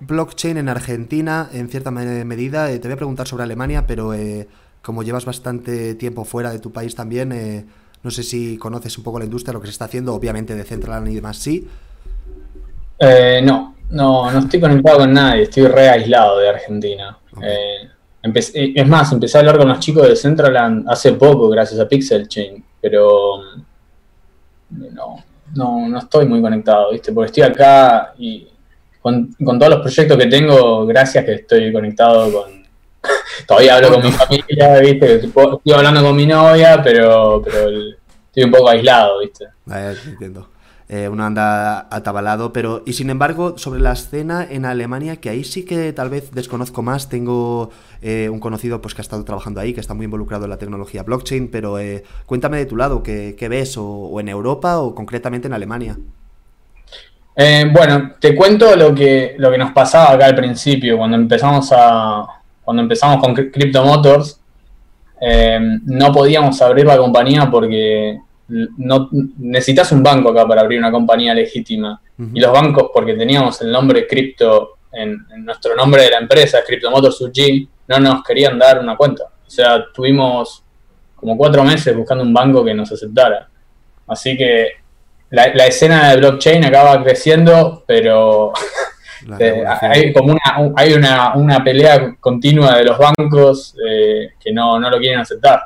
blockchain 0.00 0.58
en 0.58 0.68
Argentina, 0.68 1.48
en 1.52 1.68
cierta 1.68 1.90
medida. 1.90 2.68
te 2.68 2.78
voy 2.78 2.92
a 2.92 2.96
preguntar 2.96 3.26
sobre 3.26 3.42
Alemania, 3.42 3.84
pero 3.84 4.12
como 4.80 5.02
llevas 5.02 5.24
bastante 5.24 5.96
tiempo 5.96 6.24
fuera 6.24 6.52
de 6.52 6.60
tu 6.60 6.70
país 6.70 6.94
también, 6.94 7.66
no 8.02 8.10
sé 8.10 8.22
si 8.22 8.56
conoces 8.58 8.96
un 8.98 9.04
poco 9.04 9.18
la 9.18 9.24
industria, 9.24 9.52
lo 9.52 9.60
que 9.60 9.66
se 9.66 9.72
está 9.72 9.86
haciendo, 9.86 10.14
obviamente 10.14 10.54
de 10.54 10.64
Central 10.64 11.08
y 11.08 11.14
demás, 11.14 11.36
sí. 11.36 11.66
no, 13.42 13.74
no, 13.90 14.30
no 14.30 14.38
estoy 14.38 14.60
conectado 14.60 14.98
con 14.98 15.12
nadie, 15.12 15.42
estoy 15.42 15.66
re 15.66 15.88
aislado 15.88 16.38
de 16.38 16.48
Argentina. 16.48 17.18
Eh, 17.42 17.88
eh, 18.22 18.72
es 18.74 18.88
más, 18.88 19.12
empecé 19.12 19.38
a 19.38 19.40
hablar 19.40 19.58
con 19.58 19.68
los 19.68 19.78
chicos 19.78 20.08
de 20.08 20.16
Centraland 20.16 20.88
hace 20.88 21.12
poco, 21.12 21.48
gracias 21.48 21.80
a 21.80 21.88
Pixel 21.88 22.28
Chain, 22.28 22.64
pero 22.80 23.38
mm, 24.70 24.94
no, 24.94 25.24
no, 25.54 25.88
no 25.88 25.98
estoy 25.98 26.26
muy 26.26 26.40
conectado, 26.40 26.92
¿viste? 26.92 27.12
Porque 27.12 27.26
estoy 27.26 27.42
acá 27.44 28.14
y 28.18 28.48
con, 29.00 29.34
todos 29.38 29.70
los 29.70 29.80
proyectos 29.80 30.18
que 30.18 30.26
tengo, 30.26 30.84
gracias 30.86 31.24
que 31.24 31.34
estoy 31.34 31.72
conectado 31.72 32.30
con. 32.32 32.57
Todavía 33.46 33.76
hablo 33.76 33.92
con 33.94 34.02
mi 34.02 34.12
familia, 34.12 34.78
¿viste? 34.80 35.14
Estoy 35.14 35.72
hablando 35.74 36.02
con 36.02 36.16
mi 36.16 36.26
novia, 36.26 36.80
pero, 36.82 37.42
pero 37.44 37.68
estoy 38.26 38.44
un 38.44 38.50
poco 38.50 38.68
aislado, 38.68 39.20
¿viste? 39.20 39.46
entiendo. 39.66 40.48
Eh, 40.90 41.06
uno 41.06 41.22
anda 41.26 41.86
atabalado, 41.94 42.50
pero 42.50 42.82
y 42.86 42.94
sin 42.94 43.10
embargo 43.10 43.58
sobre 43.58 43.78
la 43.78 43.92
escena 43.92 44.46
en 44.48 44.64
Alemania, 44.64 45.16
que 45.16 45.28
ahí 45.28 45.44
sí 45.44 45.66
que 45.66 45.92
tal 45.92 46.08
vez 46.08 46.30
desconozco 46.32 46.80
más, 46.80 47.10
tengo 47.10 47.68
eh, 48.00 48.30
un 48.32 48.40
conocido 48.40 48.80
pues 48.80 48.94
que 48.94 49.02
ha 49.02 49.04
estado 49.04 49.22
trabajando 49.22 49.60
ahí, 49.60 49.74
que 49.74 49.80
está 49.80 49.92
muy 49.92 50.06
involucrado 50.06 50.44
en 50.44 50.50
la 50.50 50.56
tecnología 50.56 51.02
blockchain, 51.02 51.50
pero 51.50 51.78
eh, 51.78 52.04
cuéntame 52.24 52.56
de 52.56 52.64
tu 52.64 52.74
lado, 52.74 53.02
¿qué, 53.02 53.36
ves 53.50 53.76
o, 53.76 54.18
en 54.18 54.30
Europa 54.30 54.78
o 54.78 54.94
concretamente 54.94 55.46
en 55.46 55.52
Alemania? 55.52 55.98
bueno, 57.70 58.14
te 58.18 58.34
cuento 58.34 58.74
lo 58.74 58.92
que, 58.92 59.36
lo 59.38 59.50
que 59.52 59.58
nos 59.58 59.70
pasaba 59.70 60.12
acá 60.12 60.26
al 60.26 60.34
principio, 60.34 60.96
cuando 60.96 61.16
empezamos 61.16 61.70
a 61.70 62.37
cuando 62.68 62.82
empezamos 62.82 63.24
con 63.24 63.34
Crypto 63.34 63.82
Motors, 63.82 64.42
no 65.86 66.12
podíamos 66.12 66.60
abrir 66.60 66.84
la 66.84 66.98
compañía 66.98 67.50
porque 67.50 68.18
no 68.46 69.08
necesitas 69.38 69.90
un 69.92 70.02
banco 70.02 70.28
acá 70.28 70.46
para 70.46 70.60
abrir 70.60 70.78
una 70.78 70.90
compañía 70.90 71.32
legítima. 71.32 71.98
Y 72.34 72.38
los 72.38 72.52
bancos, 72.52 72.90
porque 72.92 73.14
teníamos 73.14 73.58
el 73.62 73.72
nombre 73.72 74.06
cripto 74.06 74.80
en, 74.92 75.16
nuestro 75.46 75.74
nombre 75.74 76.02
de 76.02 76.10
la 76.10 76.18
empresa, 76.18 76.58
Crypto 76.62 76.90
Motors 76.90 77.18
UG, 77.22 77.66
no 77.86 78.00
nos 78.00 78.22
querían 78.22 78.58
dar 78.58 78.80
una 78.80 78.98
cuenta. 78.98 79.22
O 79.24 79.50
sea, 79.50 79.86
tuvimos 79.90 80.62
como 81.16 81.38
cuatro 81.38 81.64
meses 81.64 81.96
buscando 81.96 82.22
un 82.22 82.34
banco 82.34 82.62
que 82.62 82.74
nos 82.74 82.92
aceptara. 82.92 83.48
Así 84.08 84.36
que 84.36 84.72
la, 85.30 85.44
escena 85.66 86.10
de 86.10 86.18
blockchain 86.18 86.66
acaba 86.66 87.02
creciendo, 87.02 87.82
pero 87.86 88.52
eh, 89.38 89.64
hay 89.80 90.12
como 90.12 90.32
una, 90.32 90.72
hay 90.76 90.92
una, 90.92 91.64
pelea 91.64 92.16
continua 92.20 92.76
de 92.76 92.84
los 92.84 92.98
bancos 92.98 93.74
eh, 93.86 94.30
que 94.40 94.52
no, 94.52 94.78
lo 94.78 94.98
quieren 94.98 95.20
aceptar. 95.20 95.60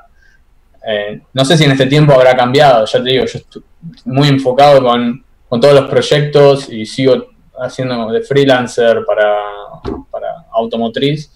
Eh, 0.87 1.21
no 1.33 1.45
sé 1.45 1.57
si 1.57 1.65
en 1.65 1.73
este 1.73 1.87
tiempo 1.87 2.13
habrá 2.13 2.37
cambiado, 2.37 2.85
ya 2.85 3.03
te 3.03 3.11
digo, 3.11 3.25
yo 3.25 3.39
estoy 3.39 3.63
muy 4.05 4.29
enfocado 4.29 4.83
con, 4.83 5.25
todos 5.61 5.75
los 5.75 5.91
proyectos 5.91 6.71
y 6.71 6.87
sigo 6.87 7.27
haciendo 7.59 8.11
de 8.11 8.23
freelancer 8.23 9.05
para, 9.05 9.37
para 10.11 10.47
automotriz. 10.51 11.31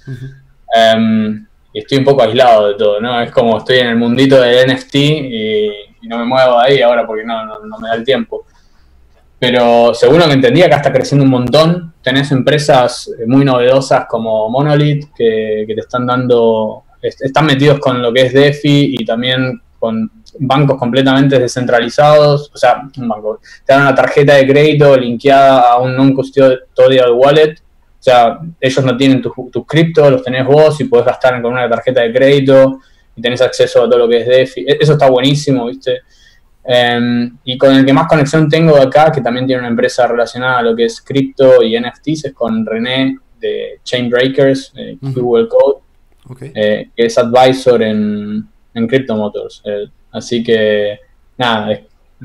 Em, 0.75 1.47
y 1.71 1.81
estoy 1.81 1.99
un 1.99 2.05
poco 2.05 2.23
aislado 2.23 2.69
de 2.69 2.75
todo, 2.77 2.99
¿no? 2.99 3.21
Es 3.21 3.31
como 3.31 3.59
estoy 3.59 3.81
en 3.81 3.89
el 3.89 3.97
mundito 3.97 4.41
del 4.41 4.73
NFT 4.73 4.95
y, 4.95 5.71
no 6.09 6.19
me 6.19 6.25
muevo 6.25 6.61
de 6.61 6.67
ahí 6.67 6.81
ahora 6.83 7.05
porque 7.05 7.25
no, 7.25 7.45
no, 7.45 7.79
me 7.79 7.89
da 7.89 7.95
el 7.95 8.05
tiempo. 8.05 8.47
Pero 9.39 9.93
según 9.93 10.19
lo 10.19 10.27
que 10.27 10.33
entendía, 10.33 10.67
acá 10.67 10.77
está 10.77 10.93
creciendo 10.93 11.25
un 11.25 11.31
montón. 11.31 11.95
Tenés 12.03 12.33
empresas 12.33 13.11
muy 13.27 13.45
novedosas 13.45 14.07
como 14.07 14.49
Monolith 14.49 15.09
que, 15.15 15.65
que 15.67 15.75
te 15.75 15.81
están 15.81 16.07
dando, 16.07 16.85
están 17.03 17.47
metidos 17.47 17.79
con 17.79 18.01
lo 18.01 18.13
que 18.13 18.27
es 18.27 18.33
DeFi 18.33 18.97
y 18.99 19.05
también 19.05 19.61
con 19.79 20.11
bancos 20.39 20.79
completamente 20.79 21.39
descentralizados, 21.39 22.51
o 22.53 22.57
sea, 22.57 22.83
un 22.97 23.09
banco, 23.09 23.41
te 23.65 23.73
dan 23.73 23.83
una 23.83 23.95
tarjeta 23.95 24.35
de 24.35 24.47
crédito 24.47 24.97
linkeada 24.97 25.73
a 25.73 25.79
un 25.79 25.95
non-custodial 25.95 27.13
wallet, 27.13 27.59
o 27.59 28.03
sea, 28.03 28.39
ellos 28.61 28.85
no 28.85 28.97
tienen 28.97 29.23
tus 29.23 29.33
tu 29.51 29.65
cripto, 29.65 30.11
los 30.11 30.23
tenés 30.23 30.45
vos 30.45 30.81
y 30.81 30.85
podés 30.85 31.07
gastar 31.07 31.41
con 31.43 31.53
una 31.53 31.69
tarjeta 31.69 32.03
de 32.03 32.13
crédito 32.13 32.81
y 33.15 33.23
tenés 33.23 33.41
acceso 33.41 33.83
a 33.83 33.89
todo 33.89 33.99
lo 33.99 34.09
que 34.09 34.19
es 34.19 34.27
DeFi, 34.27 34.61
e, 34.63 34.79
eso 34.81 34.93
está 34.93 35.09
buenísimo, 35.09 35.67
¿viste? 35.67 36.01
Em, 36.69 37.37
y 37.45 37.57
con 37.57 37.75
el 37.75 37.85
que 37.85 37.93
más 37.93 38.09
conexión 38.09 38.49
tengo 38.49 38.77
acá, 38.77 39.13
que 39.13 39.21
también 39.21 39.47
tiene 39.47 39.61
una 39.61 39.69
empresa 39.69 40.07
relacionada 40.07 40.59
a 40.59 40.63
lo 40.63 40.75
que 40.75 40.87
es 40.87 41.01
cripto 41.01 41.63
y 41.63 41.79
NFTs, 41.79 42.27
es 42.27 42.33
con 42.35 42.67
René 42.67 43.19
de 43.41 43.81
Chainbreakers, 43.85 44.73
eh, 44.77 44.99
Google 45.01 45.49
Code, 45.49 46.51
eh, 46.55 46.91
que 46.97 47.07
es 47.07 47.19
advisor 47.19 47.83
en, 47.83 48.49
en 48.75 48.87
Crypto 48.87 49.17
Motors. 49.17 49.63
Eh, 49.65 49.87
así 50.13 50.43
que, 50.43 50.99
nada, 51.39 51.81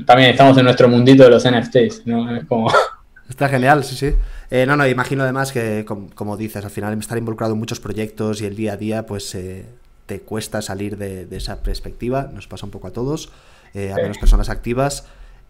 también 0.06 0.30
estamos 0.30 0.56
en 0.58 0.64
nuestro 0.64 0.88
mundito 0.88 1.24
de 1.24 1.30
los 1.30 1.44
NFTs, 1.44 2.06
¿no? 2.06 2.34
Es 2.36 2.44
como... 2.46 2.70
Está 3.28 3.48
genial, 3.48 3.84
sí, 3.84 3.96
sí. 3.96 4.14
Eh, 4.50 4.66
no, 4.66 4.76
no, 4.76 4.86
imagino 4.86 5.22
además 5.22 5.50
que, 5.52 5.86
como, 5.86 6.36
dices, 6.36 6.62
al 6.62 6.70
final 6.70 6.98
estar 6.98 7.16
involucrado 7.16 7.54
en 7.54 7.58
muchos 7.58 7.80
proyectos 7.80 8.42
y 8.42 8.44
el 8.44 8.54
día 8.54 8.74
a 8.74 8.76
día, 8.76 9.06
pues 9.06 9.34
eh, 9.34 9.64
te 10.04 10.20
cuesta 10.20 10.60
salir 10.60 10.98
de, 10.98 11.26
esa 11.30 11.62
perspectiva. 11.62 12.30
Nos 12.34 12.46
pasa 12.46 12.66
un 12.66 12.70
poco 12.70 12.88
a 12.88 12.90
todos, 12.92 13.30
a 13.74 13.96
menos 13.96 14.18
personas 14.18 14.48
activas. 14.48 15.06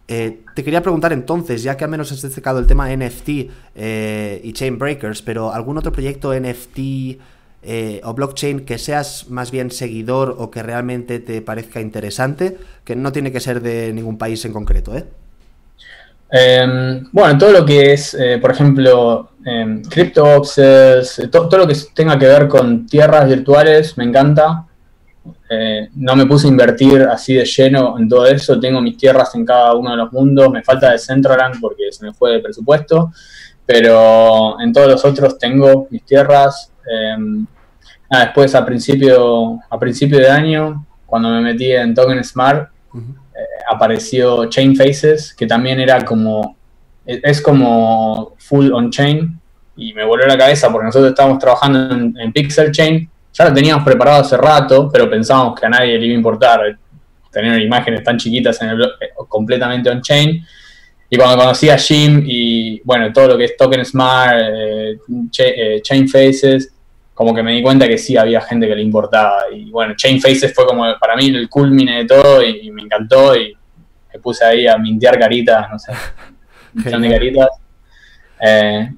te 0.07 0.63
quería 0.63 0.81
preguntar 0.81 1.13
entonces, 1.13 1.63
ya 1.63 1.77
que 1.77 1.83
al 1.83 1.89
menos 1.89 2.11
has 2.11 2.21
destacado 2.21 2.59
el 2.59 2.67
tema 2.67 2.89
NFT 2.95 3.29
y 4.43 4.53
Chain 4.53 4.77
Breakers, 4.77 5.21
pero 5.21 5.53
¿algún 5.53 5.77
otro 5.77 5.91
proyecto 5.91 6.33
NFT 6.33 6.79
eh, 7.65 8.01
o 8.03 8.13
blockchain 8.13 8.65
que 8.65 8.77
seas 8.77 9.29
más 9.29 9.49
bien 9.49 9.71
seguidor 9.71 10.35
o 10.37 10.51
que 10.51 10.61
realmente 10.61 11.19
te 11.19 11.41
parezca 11.41 11.79
interesante, 11.79 12.57
que 12.83 12.93
no 12.93 13.13
tiene 13.13 13.31
que 13.31 13.39
ser 13.39 13.61
de 13.61 13.93
ningún 13.93 14.17
país 14.17 14.43
en 14.43 14.51
concreto, 14.51 14.97
¿eh? 14.97 15.05
Em, 16.29 17.07
bueno, 17.13 17.37
todo 17.37 17.53
lo 17.53 17.65
que 17.65 17.93
es, 17.93 18.15
eh, 18.15 18.37
por 18.41 18.51
ejemplo, 18.51 19.29
eh, 19.45 19.81
todo 21.31 21.57
lo 21.57 21.67
que 21.67 21.77
tenga 21.93 22.19
que 22.19 22.25
ver 22.25 22.49
con 22.49 22.85
tierras 22.85 23.29
virtuales, 23.29 23.97
me 23.97 24.03
encanta. 24.03 24.65
No 25.95 26.15
me 26.15 26.25
puse 26.25 26.47
a 26.47 26.49
invertir 26.49 27.01
así 27.03 27.35
de 27.35 27.45
lleno 27.45 27.97
en 27.97 28.09
todo 28.09 28.25
eso. 28.25 28.59
Tengo 28.59 28.81
mis 28.81 28.97
tierras 28.97 29.33
en 29.35 29.45
cada 29.45 29.73
uno 29.75 29.91
de 29.91 29.97
los 29.97 30.11
mundos. 30.11 30.49
Me 30.51 30.63
falta 30.63 30.91
de 30.91 30.97
Centraland 30.97 31.59
porque 31.61 31.91
se 31.91 32.05
me 32.05 32.13
fue 32.13 32.33
de 32.33 32.39
presupuesto. 32.39 33.11
Pero 33.65 34.59
en 34.59 34.73
todos 34.73 34.87
los 34.87 35.05
otros 35.05 35.37
tengo 35.37 35.87
mis 35.89 36.03
tierras. 36.03 36.71
Ah, 38.09 38.25
después 38.25 38.53
a 38.53 38.63
principio, 38.63 39.59
a 39.69 39.79
principio 39.79 40.19
de 40.19 40.29
año, 40.29 40.85
cuando 41.05 41.29
me 41.29 41.41
metí 41.41 41.71
en 41.71 41.95
Token 41.95 42.23
Smart, 42.23 42.69
eh, 42.95 43.39
apareció 43.71 44.45
Chain 44.49 44.75
Faces, 44.75 45.33
que 45.33 45.47
también 45.47 45.79
era 45.79 46.05
como, 46.05 46.55
es 47.05 47.41
como 47.41 48.35
full 48.37 48.71
on 48.71 48.91
chain, 48.91 49.39
y 49.75 49.93
me 49.93 50.05
volvió 50.05 50.27
la 50.27 50.37
cabeza 50.37 50.71
porque 50.71 50.85
nosotros 50.85 51.09
estábamos 51.09 51.39
trabajando 51.39 51.95
en, 52.19 52.31
Pixel 52.31 52.71
Chain, 52.71 53.09
ya 53.33 53.45
lo 53.45 53.53
teníamos 53.53 53.83
preparado 53.83 54.21
hace 54.21 54.37
rato, 54.37 54.89
pero 54.91 55.09
pensábamos 55.09 55.59
que 55.59 55.65
a 55.65 55.69
nadie 55.69 55.97
le 55.97 56.05
iba 56.05 56.13
a 56.13 56.17
importar 56.17 56.77
tener 57.31 57.59
imágenes 57.59 58.03
tan 58.03 58.17
chiquitas 58.17 58.61
en 58.61 58.69
el 58.69 58.75
blog, 58.75 58.91
eh, 59.01 59.09
completamente 59.27 59.89
on-chain. 59.89 60.45
Y 61.09 61.17
cuando 61.17 61.37
conocí 61.37 61.69
a 61.69 61.77
Jim 61.77 62.23
y, 62.25 62.79
bueno, 62.83 63.11
todo 63.11 63.29
lo 63.29 63.37
que 63.37 63.45
es 63.45 63.57
Token 63.57 63.83
Smart, 63.83 64.35
eh, 64.39 65.81
Chain 65.81 66.07
Faces, 66.07 66.73
como 67.13 67.33
que 67.33 67.43
me 67.43 67.53
di 67.53 67.61
cuenta 67.61 67.87
que 67.87 67.97
sí 67.97 68.17
había 68.17 68.41
gente 68.41 68.67
que 68.67 68.75
le 68.75 68.81
importaba. 68.81 69.43
Y 69.51 69.69
bueno, 69.69 69.95
Chain 69.95 70.21
Faces 70.21 70.53
fue 70.53 70.65
como 70.65 70.85
para 70.99 71.15
mí 71.15 71.27
el 71.27 71.49
culmine 71.49 71.99
de 71.99 72.05
todo 72.05 72.43
y, 72.43 72.69
me 72.71 72.83
encantó 72.83 73.35
y 73.35 73.55
me 74.11 74.19
puse 74.19 74.45
ahí 74.45 74.67
a 74.67 74.77
mintear 74.77 75.17
caritas, 75.19 75.67
no 75.71 75.79
sé, 75.79 75.91
de 76.73 77.09
caritas. 77.09 77.49
Eh, 78.39 78.89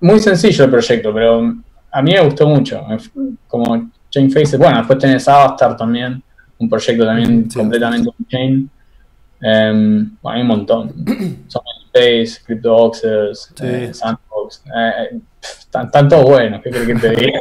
muy 0.00 0.18
sencillo 0.20 0.64
el 0.64 0.70
proyecto, 0.70 1.12
pero 1.12 1.54
a 1.90 2.02
mí 2.02 2.12
me 2.12 2.20
gustó 2.20 2.48
mucho. 2.48 2.86
Como 3.46 3.90
Chain 4.10 4.30
Faces, 4.30 4.58
bueno, 4.58 4.78
después 4.78 4.98
tenés 4.98 5.28
Avastar 5.28 5.76
también, 5.76 6.22
un 6.58 6.68
proyecto 6.68 7.04
también 7.04 7.48
completamente 7.48 8.10
chain. 8.28 8.70
Um, 9.42 10.16
bueno, 10.20 10.36
hay 10.36 10.42
un 10.42 10.46
montón. 10.46 10.94
Space, 11.92 12.40
CryptoBoxes, 12.44 13.52
eh, 13.62 13.90
Sandbox. 13.92 14.62
Eh, 14.66 15.20
están, 15.40 16.08
todos 16.08 16.24
buenos, 16.24 16.62
¿qué 16.62 16.70
crees 16.70 16.86
que 16.86 16.94
te 16.94 17.10
diga? 17.10 17.40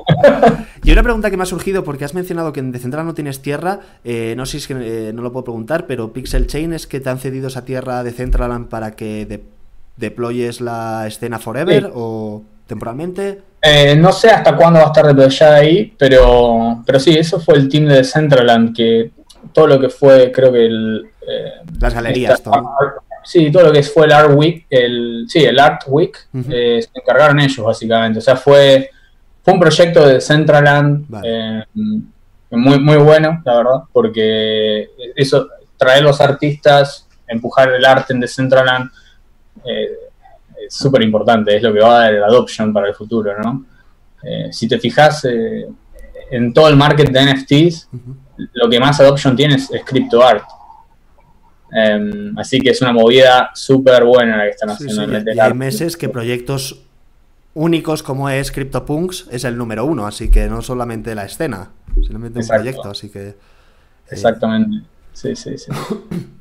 y 0.83 0.91
una 0.91 1.03
pregunta 1.03 1.29
que 1.29 1.37
me 1.37 1.43
ha 1.43 1.45
surgido, 1.45 1.83
porque 1.83 2.05
has 2.05 2.13
mencionado 2.13 2.53
que 2.53 2.59
en 2.59 2.71
Decentral 2.71 3.05
no 3.05 3.13
tienes 3.13 3.41
tierra, 3.41 3.79
eh, 4.03 4.33
no 4.37 4.45
sé 4.45 4.53
si 4.53 4.57
es 4.57 4.67
que 4.67 5.13
no 5.13 5.21
lo 5.21 5.31
puedo 5.31 5.43
preguntar, 5.43 5.85
pero 5.85 6.13
Pixel 6.13 6.47
Chain 6.47 6.73
es 6.73 6.87
que 6.87 6.99
te 6.99 7.09
han 7.09 7.19
cedido 7.19 7.47
esa 7.47 7.65
tierra 7.65 8.03
de 8.03 8.11
Decentraland 8.11 8.69
para 8.69 8.95
que 8.95 9.41
deployes 9.97 10.61
la 10.61 11.05
escena 11.07 11.37
forever 11.39 11.91
o 11.93 12.43
temporalmente. 12.67 13.41
No 13.97 14.11
sé 14.11 14.29
hasta 14.29 14.55
cuándo 14.55 14.79
va 14.79 14.85
a 14.85 14.89
estar 14.89 15.07
deployada 15.07 15.55
ahí, 15.55 15.93
pero, 15.97 16.81
pero 16.85 16.99
sí, 16.99 17.17
eso 17.17 17.39
fue 17.39 17.55
el 17.55 17.69
team 17.69 17.85
de 17.85 17.95
Decentraland 17.95 18.75
que 18.75 19.11
todo 19.53 19.67
lo 19.67 19.79
que 19.79 19.89
fue, 19.89 20.31
creo 20.31 20.51
que 20.51 20.65
el... 20.65 21.05
Las 21.79 21.93
galerías, 21.93 22.41
todo. 22.41 22.63
Sí, 23.23 23.51
todo 23.51 23.63
lo 23.65 23.71
que 23.71 23.83
fue 23.83 24.05
el 24.05 24.11
Art 24.11 24.31
Week, 24.33 24.65
el, 24.69 25.25
sí, 25.27 25.43
el 25.43 25.59
Art 25.59 25.83
Week, 25.87 26.17
eh, 26.49 26.81
se 26.81 26.89
encargaron 26.99 27.39
ellos 27.39 27.63
básicamente. 27.65 28.19
O 28.19 28.21
sea, 28.21 28.35
fue, 28.35 28.89
fue 29.43 29.53
un 29.53 29.59
proyecto 29.59 30.07
de 30.07 30.19
Centraland 30.19 31.05
eh, 31.23 31.63
muy, 32.49 32.79
muy 32.79 32.97
bueno, 32.97 33.41
la 33.45 33.57
verdad, 33.57 33.83
porque 33.91 34.89
eso, 35.15 35.47
traer 35.77 36.03
los 36.03 36.19
artistas, 36.21 37.07
empujar 37.27 37.71
el 37.71 37.85
arte 37.85 38.13
en 38.13 38.21
Decentraland, 38.21 38.89
eh, 39.65 39.89
súper 40.69 41.03
importante, 41.03 41.55
es 41.55 41.63
lo 41.63 41.73
que 41.73 41.79
va 41.79 41.97
a 41.97 41.99
dar 42.01 42.13
el 42.13 42.23
adoption 42.23 42.71
para 42.73 42.87
el 42.87 42.95
futuro, 42.95 43.31
¿no? 43.41 43.65
si 44.51 44.67
te 44.67 44.77
fijas 44.77 45.25
en 46.29 46.53
todo 46.53 46.67
el 46.67 46.75
market 46.75 47.09
de 47.09 47.33
NFTs, 47.33 47.89
lo 48.53 48.69
que 48.69 48.79
más 48.79 48.99
adoption 48.99 49.35
tiene 49.35 49.55
es, 49.55 49.71
es 49.71 49.83
crypto 49.85 50.21
art. 50.21 50.43
Em, 51.71 52.37
así 52.37 52.59
que 52.59 52.71
es 52.71 52.81
una 52.81 52.91
movida 52.91 53.51
súper 53.53 54.03
buena 54.03 54.37
la 54.37 54.43
que 54.45 54.49
están 54.49 54.69
haciendo. 54.71 55.33
y 55.33 55.39
hay 55.39 55.53
meses 55.53 55.97
que 55.97 56.09
proyectos 56.09 56.81
únicos 57.53 58.03
como 58.03 58.29
es 58.29 58.51
CryptoPunks 58.51 59.27
es 59.31 59.43
el 59.43 59.57
número 59.57 59.85
uno, 59.85 60.07
así 60.07 60.29
que 60.29 60.47
no 60.47 60.61
solamente 60.61 61.13
la 61.13 61.25
escena, 61.25 61.71
simplemente 61.95 62.39
un 62.39 62.47
proyecto, 62.47 62.89
así 62.89 63.09
que... 63.09 63.29
Eh, 63.29 63.35
Exactamente, 64.11 64.87
sí, 65.13 65.35
sí, 65.35 65.57
sí. 65.57 65.71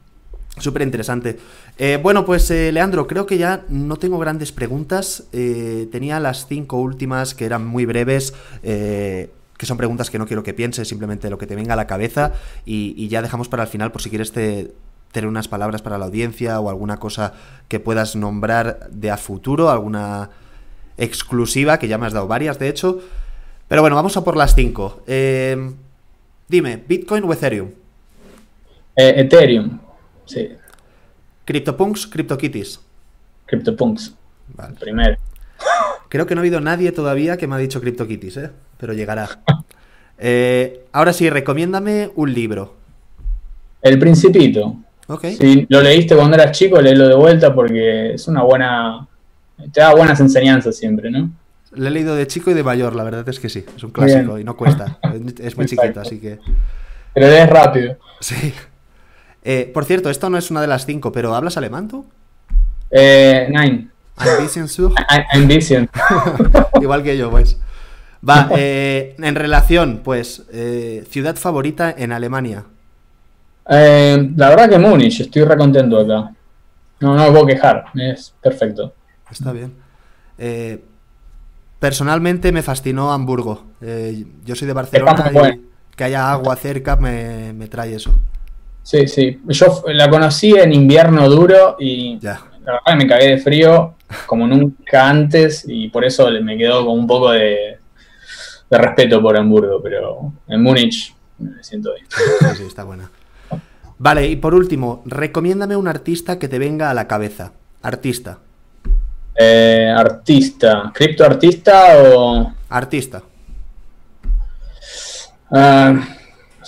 Súper 0.60 0.82
interesante. 0.82 1.38
Eh, 1.78 1.98
bueno, 2.02 2.24
pues 2.24 2.50
eh, 2.50 2.72
Leandro, 2.72 3.06
creo 3.06 3.26
que 3.26 3.38
ya 3.38 3.64
no 3.68 3.96
tengo 3.96 4.18
grandes 4.18 4.52
preguntas. 4.52 5.24
tenía 5.30 6.20
las 6.20 6.46
cinco 6.46 6.78
últimas 6.78 7.34
que 7.34 7.44
eran 7.44 7.66
muy 7.66 7.86
breves 7.86 8.34
que 8.62 9.66
son 9.66 9.76
preguntas 9.76 10.08
que 10.08 10.20
no 10.20 10.26
quiero 10.26 10.44
que 10.44 10.54
pienses, 10.54 10.86
simplemente 10.86 11.28
lo 11.30 11.36
que 11.36 11.48
te 11.48 11.56
venga 11.56 11.72
a 11.72 11.76
la 11.76 11.88
cabeza 11.88 12.32
y, 12.64 12.94
y, 12.96 13.08
ya 13.08 13.22
dejamos 13.22 13.48
para 13.48 13.64
el 13.64 13.68
final 13.68 13.90
por 13.90 14.00
si 14.00 14.08
quieres 14.08 14.30
te, 14.30 14.72
tener 15.10 15.26
unas 15.26 15.48
palabras 15.48 15.82
para 15.82 15.98
la 15.98 16.04
audiencia 16.04 16.60
o 16.60 16.70
alguna 16.70 16.98
cosa 16.98 17.34
que 17.66 17.80
puedas 17.80 18.14
nombrar 18.14 18.88
de 18.90 19.10
a 19.10 19.16
futuro, 19.16 19.68
alguna 19.68 20.30
exclusiva, 20.96 21.80
que 21.80 21.88
ya 21.88 21.98
me 21.98 22.06
has 22.06 22.12
dado 22.12 22.28
varias, 22.28 22.60
de 22.60 22.68
hecho. 22.68 23.00
Pero 23.66 23.80
bueno, 23.80 23.96
vamos 23.96 24.16
a 24.16 24.22
por 24.22 24.36
las 24.36 24.54
cinco. 24.54 25.02
Dime, 26.48 26.82
¿Bitcoin 26.88 27.24
o 27.24 27.32
Ethereum? 27.32 27.68
Eh, 28.96 29.14
Ethereum, 29.20 29.78
sí. 30.28 30.48
¿CryptoPunks, 31.44 32.06
CryptoKitties? 32.06 32.80
CryptoPunks. 33.46 34.14
Vale. 34.54 34.76
Primero. 34.78 35.16
Creo 36.08 36.26
que 36.26 36.34
no 36.34 36.40
ha 36.40 36.42
habido 36.42 36.60
nadie 36.60 36.92
todavía 36.92 37.36
que 37.36 37.46
me 37.46 37.54
ha 37.54 37.58
dicho 37.58 37.80
CryptoKitties, 37.80 38.36
¿eh? 38.36 38.50
Pero 38.78 38.92
llegará. 38.92 39.40
Eh, 40.18 40.84
ahora 40.92 41.12
sí, 41.12 41.28
recomiéndame 41.30 42.10
un 42.14 42.32
libro. 42.32 42.76
El 43.82 43.98
Principito. 43.98 44.76
Ok. 45.06 45.24
Si 45.38 45.66
lo 45.68 45.80
leíste 45.80 46.14
cuando 46.14 46.36
eras 46.36 46.56
chico, 46.56 46.80
léelo 46.80 47.08
de 47.08 47.14
vuelta 47.14 47.54
porque 47.54 48.14
es 48.14 48.28
una 48.28 48.42
buena. 48.42 49.06
Te 49.72 49.80
da 49.80 49.94
buenas 49.94 50.20
enseñanzas 50.20 50.76
siempre, 50.76 51.10
¿no? 51.10 51.30
Lo 51.72 51.86
he 51.86 51.90
leído 51.90 52.14
de 52.14 52.26
chico 52.26 52.50
y 52.50 52.54
de 52.54 52.62
mayor, 52.62 52.94
la 52.94 53.04
verdad 53.04 53.28
es 53.28 53.40
que 53.40 53.48
sí. 53.48 53.64
Es 53.76 53.82
un 53.84 53.90
clásico 53.90 54.34
Bien. 54.34 54.40
y 54.40 54.44
no 54.44 54.56
cuesta. 54.56 54.98
Es 55.40 55.56
muy 55.56 55.66
chiquito, 55.66 56.00
así 56.00 56.18
que. 56.18 56.38
Pero 57.14 57.26
lees 57.26 57.48
rápido. 57.48 57.96
Sí. 58.20 58.52
Eh, 59.50 59.70
por 59.72 59.87
cierto, 59.87 60.11
esto 60.11 60.28
no 60.28 60.37
es 60.37 60.50
una 60.50 60.61
de 60.61 60.66
las 60.66 60.84
cinco, 60.84 61.11
pero 61.11 61.34
¿hablas 61.34 61.56
alemán 61.56 61.88
tú? 61.88 62.04
Eh, 62.90 63.46
nine. 63.48 63.88
Ein 64.18 64.42
bisschen 64.42 64.68
sur. 64.68 64.92
Vision. 65.46 65.88
Igual 66.82 67.02
que 67.02 67.16
yo, 67.16 67.30
pues. 67.30 67.58
Va, 68.28 68.50
eh, 68.58 69.16
en 69.18 69.34
relación, 69.34 70.02
pues, 70.04 70.42
eh, 70.52 71.02
ciudad 71.08 71.37
favorita 71.37 71.94
en 71.96 72.12
Alemania. 72.12 72.64
Eh, 73.70 74.32
la 74.37 74.50
verdad 74.50 74.68
que 74.68 74.78
Múnich, 74.78 75.20
estoy 75.20 75.44
re 75.44 75.56
contento 75.56 75.98
acá. 75.98 76.30
No, 77.00 77.14
no 77.14 77.24
me 77.24 77.30
puedo 77.30 77.46
quejar, 77.46 77.87
es 77.94 78.34
perfecto. 78.42 78.92
Está 79.30 79.52
bien. 79.52 79.72
Personalmente 81.78 82.52
me 82.52 82.61
fascinó 82.61 83.14
Hamburgo. 83.14 83.64
Yo 84.44 84.54
soy 84.54 84.68
de 84.68 84.74
Barcelona 84.74 85.30
y 85.30 85.32
bueno. 85.32 85.62
que 85.96 86.04
haya 86.04 86.30
agua 86.30 86.54
cerca 86.56 86.96
me, 86.96 87.54
me 87.54 87.66
trae 87.68 87.94
eso. 87.94 88.12
Sí, 88.88 89.07
sí. 89.07 89.38
Yo 89.48 89.85
la 89.88 90.09
conocí 90.09 90.55
en 90.55 90.72
invierno 90.72 91.29
duro 91.29 91.77
y 91.79 92.18
la 92.22 92.40
verdad 92.62 92.81
que 92.87 92.96
me 92.96 93.07
cagué 93.07 93.29
de 93.33 93.37
frío 93.38 93.96
como 94.24 94.46
nunca 94.46 95.07
antes 95.07 95.66
y 95.68 95.90
por 95.90 96.07
eso 96.07 96.31
me 96.42 96.57
quedó 96.57 96.87
con 96.87 96.98
un 96.98 97.07
poco 97.07 97.33
de, 97.33 97.77
de 98.70 98.79
respeto 98.79 99.20
por 99.20 99.37
Hamburgo, 99.37 99.83
pero 99.83 100.33
en 100.48 100.62
Múnich 100.62 101.14
me 101.37 101.62
siento 101.62 101.92
bien. 101.92 102.07
Sí, 102.57 102.62
está 102.62 102.85
buena. 102.85 103.11
Vale, 103.98 104.27
y 104.27 104.37
por 104.37 104.55
último, 104.55 105.03
recomiéndame 105.05 105.77
un 105.77 105.87
artista 105.87 106.38
que 106.38 106.48
te 106.48 106.59
venga 106.59 106.88
a 106.90 106.94
la 106.94 107.07
cabeza. 107.07 107.53
Artista. 107.83 108.38
Eh, 109.38 109.92
artista, 109.94 110.90
criptoartista 110.94 111.88
o... 112.07 112.55
Artista. 112.70 113.22
ah, 115.51 115.92
no 115.92 116.17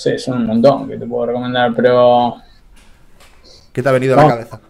sé, 0.01 0.19
son 0.19 0.39
un 0.39 0.47
montón 0.47 0.89
que 0.89 0.97
te 0.97 1.07
puedo 1.07 1.27
recomendar, 1.27 1.73
pero... 1.75 2.37
¿Qué 3.73 3.83
te 3.83 3.89
ha 3.89 3.93
venido 3.93 4.15
a 4.19 4.23
la 4.25 4.29
cabeza? 4.29 4.61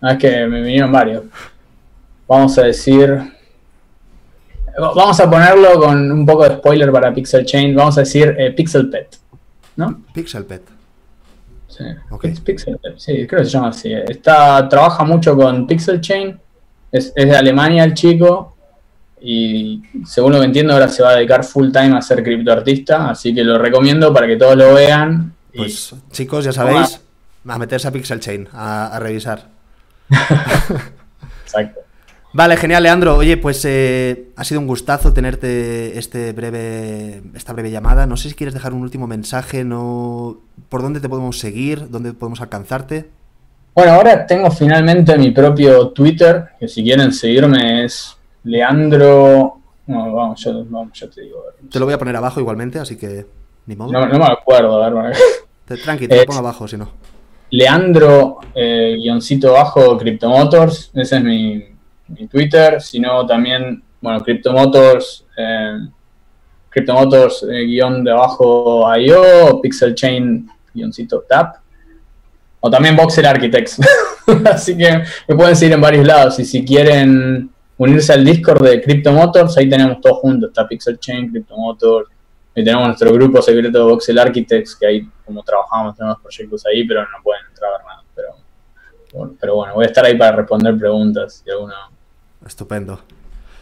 Ah, 0.00 0.12
es 0.12 0.18
que 0.18 0.46
me 0.46 0.60
vinieron 0.62 0.90
varios. 0.92 1.24
Vamos 2.26 2.56
a 2.58 2.62
decir. 2.62 3.10
va- 4.80 4.92
Vamos 4.94 5.18
a 5.20 5.30
ponerlo 5.30 5.78
con 5.80 6.10
un 6.12 6.26
poco 6.26 6.48
de 6.48 6.56
spoiler 6.56 6.90
para 6.92 7.12
Pixel 7.12 7.44
Chain. 7.44 7.74
Vamos 7.74 7.96
a 7.98 8.00
decir 8.00 8.34
eh, 8.38 8.50
Pixel 8.52 8.88
Pet. 8.90 9.16
¿No? 9.76 10.02
Pixel 10.12 10.44
Pet. 10.44 10.62
Sí. 11.68 11.84
Ok. 12.10 12.22
Pix- 12.24 12.40
Pixel 12.40 12.78
Pet, 12.78 12.94
sí, 12.98 13.26
creo 13.26 13.40
que 13.40 13.46
se 13.46 13.52
llama 13.52 13.68
así. 13.68 13.92
Está, 13.92 14.68
trabaja 14.68 15.04
mucho 15.04 15.36
con 15.36 15.66
Pixel 15.66 16.00
Chain. 16.00 16.38
Es, 16.90 17.12
es 17.14 17.28
de 17.28 17.36
Alemania 17.36 17.84
el 17.84 17.94
chico. 17.94 18.56
Y 19.20 19.82
según 20.06 20.32
lo 20.32 20.40
que 20.40 20.46
entiendo, 20.46 20.72
ahora 20.72 20.88
se 20.88 21.02
va 21.02 21.10
a 21.10 21.16
dedicar 21.16 21.44
full 21.44 21.70
time 21.72 21.96
a 21.96 22.02
ser 22.02 22.22
criptoartista. 22.22 23.10
Así 23.10 23.34
que 23.34 23.42
lo 23.44 23.58
recomiendo 23.58 24.12
para 24.12 24.26
que 24.26 24.36
todos 24.36 24.56
lo 24.56 24.74
vean. 24.74 25.32
Y- 25.52 25.58
Pues 25.58 25.94
chicos, 26.12 26.44
ya 26.44 26.52
sabéis, 26.52 27.00
a 27.46 27.58
meterse 27.58 27.88
a 27.88 27.90
Pixel 27.90 28.20
Chain, 28.20 28.48
a, 28.52 28.88
a 28.88 28.98
revisar. 29.00 29.48
exacto. 31.44 31.80
Vale, 32.32 32.56
genial, 32.58 32.82
Leandro. 32.82 33.16
Oye, 33.16 33.36
pues 33.38 33.64
eh, 33.64 34.28
ha 34.36 34.44
sido 34.44 34.60
un 34.60 34.66
gustazo 34.66 35.12
tenerte 35.14 35.98
este 35.98 36.32
breve, 36.32 37.22
esta 37.34 37.52
breve 37.54 37.70
llamada. 37.70 38.06
No 38.06 38.16
sé 38.18 38.28
si 38.28 38.34
quieres 38.34 38.52
dejar 38.54 38.74
un 38.74 38.82
último 38.82 39.06
mensaje, 39.06 39.64
no, 39.64 40.36
por 40.68 40.82
dónde 40.82 41.00
te 41.00 41.08
podemos 41.08 41.38
seguir, 41.38 41.88
dónde 41.88 42.12
podemos 42.12 42.40
alcanzarte. 42.42 43.08
Bueno, 43.74 43.92
ahora 43.92 44.26
tengo 44.26 44.50
finalmente 44.50 45.16
mi 45.16 45.30
propio 45.30 45.88
Twitter, 45.90 46.48
que 46.60 46.68
si 46.68 46.82
quieren 46.82 47.12
seguirme 47.12 47.84
es 47.84 48.14
Leandro. 48.48 49.54
No, 49.86 50.12
vamos, 50.12 50.40
yo, 50.42 50.64
vamos, 50.66 50.98
yo 50.98 51.08
te 51.08 51.22
digo. 51.22 51.42
Te 51.70 51.78
lo 51.78 51.84
voy 51.86 51.94
a 51.94 51.98
poner 51.98 52.16
abajo 52.16 52.40
igualmente, 52.40 52.78
así 52.78 52.96
que 52.96 53.26
ni 53.66 53.76
modo. 53.76 53.92
No, 53.92 54.06
no 54.06 54.18
me 54.18 54.24
acuerdo, 54.26 54.82
a 54.82 54.90
ver. 54.90 55.16
Tranqui, 55.82 56.08
te 56.08 56.16
lo 56.16 56.22
Eh, 56.22 56.26
pongo 56.26 56.40
abajo, 56.40 56.66
si 56.66 56.76
no. 56.76 56.90
Leandro, 57.50 58.38
eh, 58.54 58.96
guioncito 58.98 59.52
bajo, 59.52 59.96
Cryptomotors, 59.96 60.90
ese 60.94 61.16
es 61.16 61.22
mi, 61.24 61.64
mi 62.08 62.26
Twitter. 62.26 62.80
Si 62.80 63.00
no, 63.00 63.26
también, 63.26 63.82
bueno, 64.00 64.20
Cryptomotors, 64.22 65.26
eh, 65.36 65.78
Cryptomotors, 66.68 67.46
eh, 67.50 67.64
guion 67.64 68.04
de 68.04 68.10
abajo 68.10 68.84
IO, 68.98 69.60
Pixel 69.62 69.94
Chain, 69.94 70.50
guioncito 70.74 71.24
tap. 71.28 71.56
O 72.60 72.70
también 72.70 72.96
Voxel 72.96 73.24
Architects. 73.24 73.78
Así 74.52 74.76
que 74.76 75.02
me 75.28 75.34
pueden 75.36 75.54
seguir 75.56 75.74
en 75.74 75.80
varios 75.80 76.06
lados. 76.06 76.38
Y 76.40 76.44
si 76.44 76.64
quieren 76.64 77.50
unirse 77.78 78.12
al 78.12 78.24
Discord 78.24 78.62
de 78.62 78.82
Cryptomotors, 78.82 79.56
ahí 79.56 79.68
tenemos 79.68 80.00
todo 80.00 80.14
junto. 80.16 80.48
Está 80.48 80.68
Pixel 80.68 80.98
Chain, 80.98 81.30
Cryptomotors. 81.30 82.08
Y 82.54 82.64
tenemos 82.64 82.86
nuestro 82.88 83.12
grupo 83.12 83.40
secreto 83.40 83.78
de 83.78 83.84
Voxel 83.84 84.18
Architects, 84.18 84.74
que 84.76 84.86
ahí 84.86 85.08
como 85.24 85.42
trabajamos, 85.44 85.96
tenemos 85.96 86.18
proyectos 86.20 86.64
ahí, 86.66 86.86
pero 86.86 87.02
no 87.02 87.22
pueden 87.22 87.44
entrar 87.48 87.70
nada. 87.86 88.02
Pero, 88.14 88.28
bueno, 89.12 89.34
pero 89.40 89.54
bueno, 89.56 89.74
voy 89.74 89.84
a 89.84 89.88
estar 89.88 90.04
ahí 90.04 90.16
para 90.16 90.32
responder 90.36 90.76
preguntas. 90.76 91.42
Si, 91.44 91.50
alguno, 91.50 91.72
Estupendo. 92.44 93.00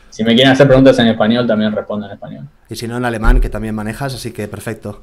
si 0.09 0.25
me 0.25 0.35
quieren 0.35 0.53
hacer 0.53 0.67
preguntas 0.67 0.99
en 0.99 1.09
español, 1.09 1.47
también 1.47 1.73
respondo 1.73 2.07
en 2.07 2.13
español. 2.13 2.45
Y 2.71 2.77
si 2.77 2.89
no, 2.89 2.97
en 2.97 3.05
alemán, 3.05 3.41
que 3.41 3.51
también 3.51 3.75
manejas, 3.75 4.15
así 4.15 4.33
que 4.33 4.49
perfecto. 4.49 5.03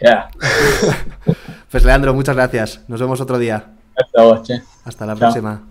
Ya, 0.00 0.28
Pues 1.70 1.84
Leandro, 1.84 2.12
muchas 2.12 2.34
gracias. 2.36 2.82
Nos 2.88 3.00
vemos 3.00 3.20
otro 3.20 3.38
día. 3.38 3.64
hasta 3.96 4.22
vos, 4.22 4.42
che. 4.42 4.62
Hasta 4.84 5.06
la 5.06 5.12
Chao. 5.14 5.20
próxima. 5.20 5.62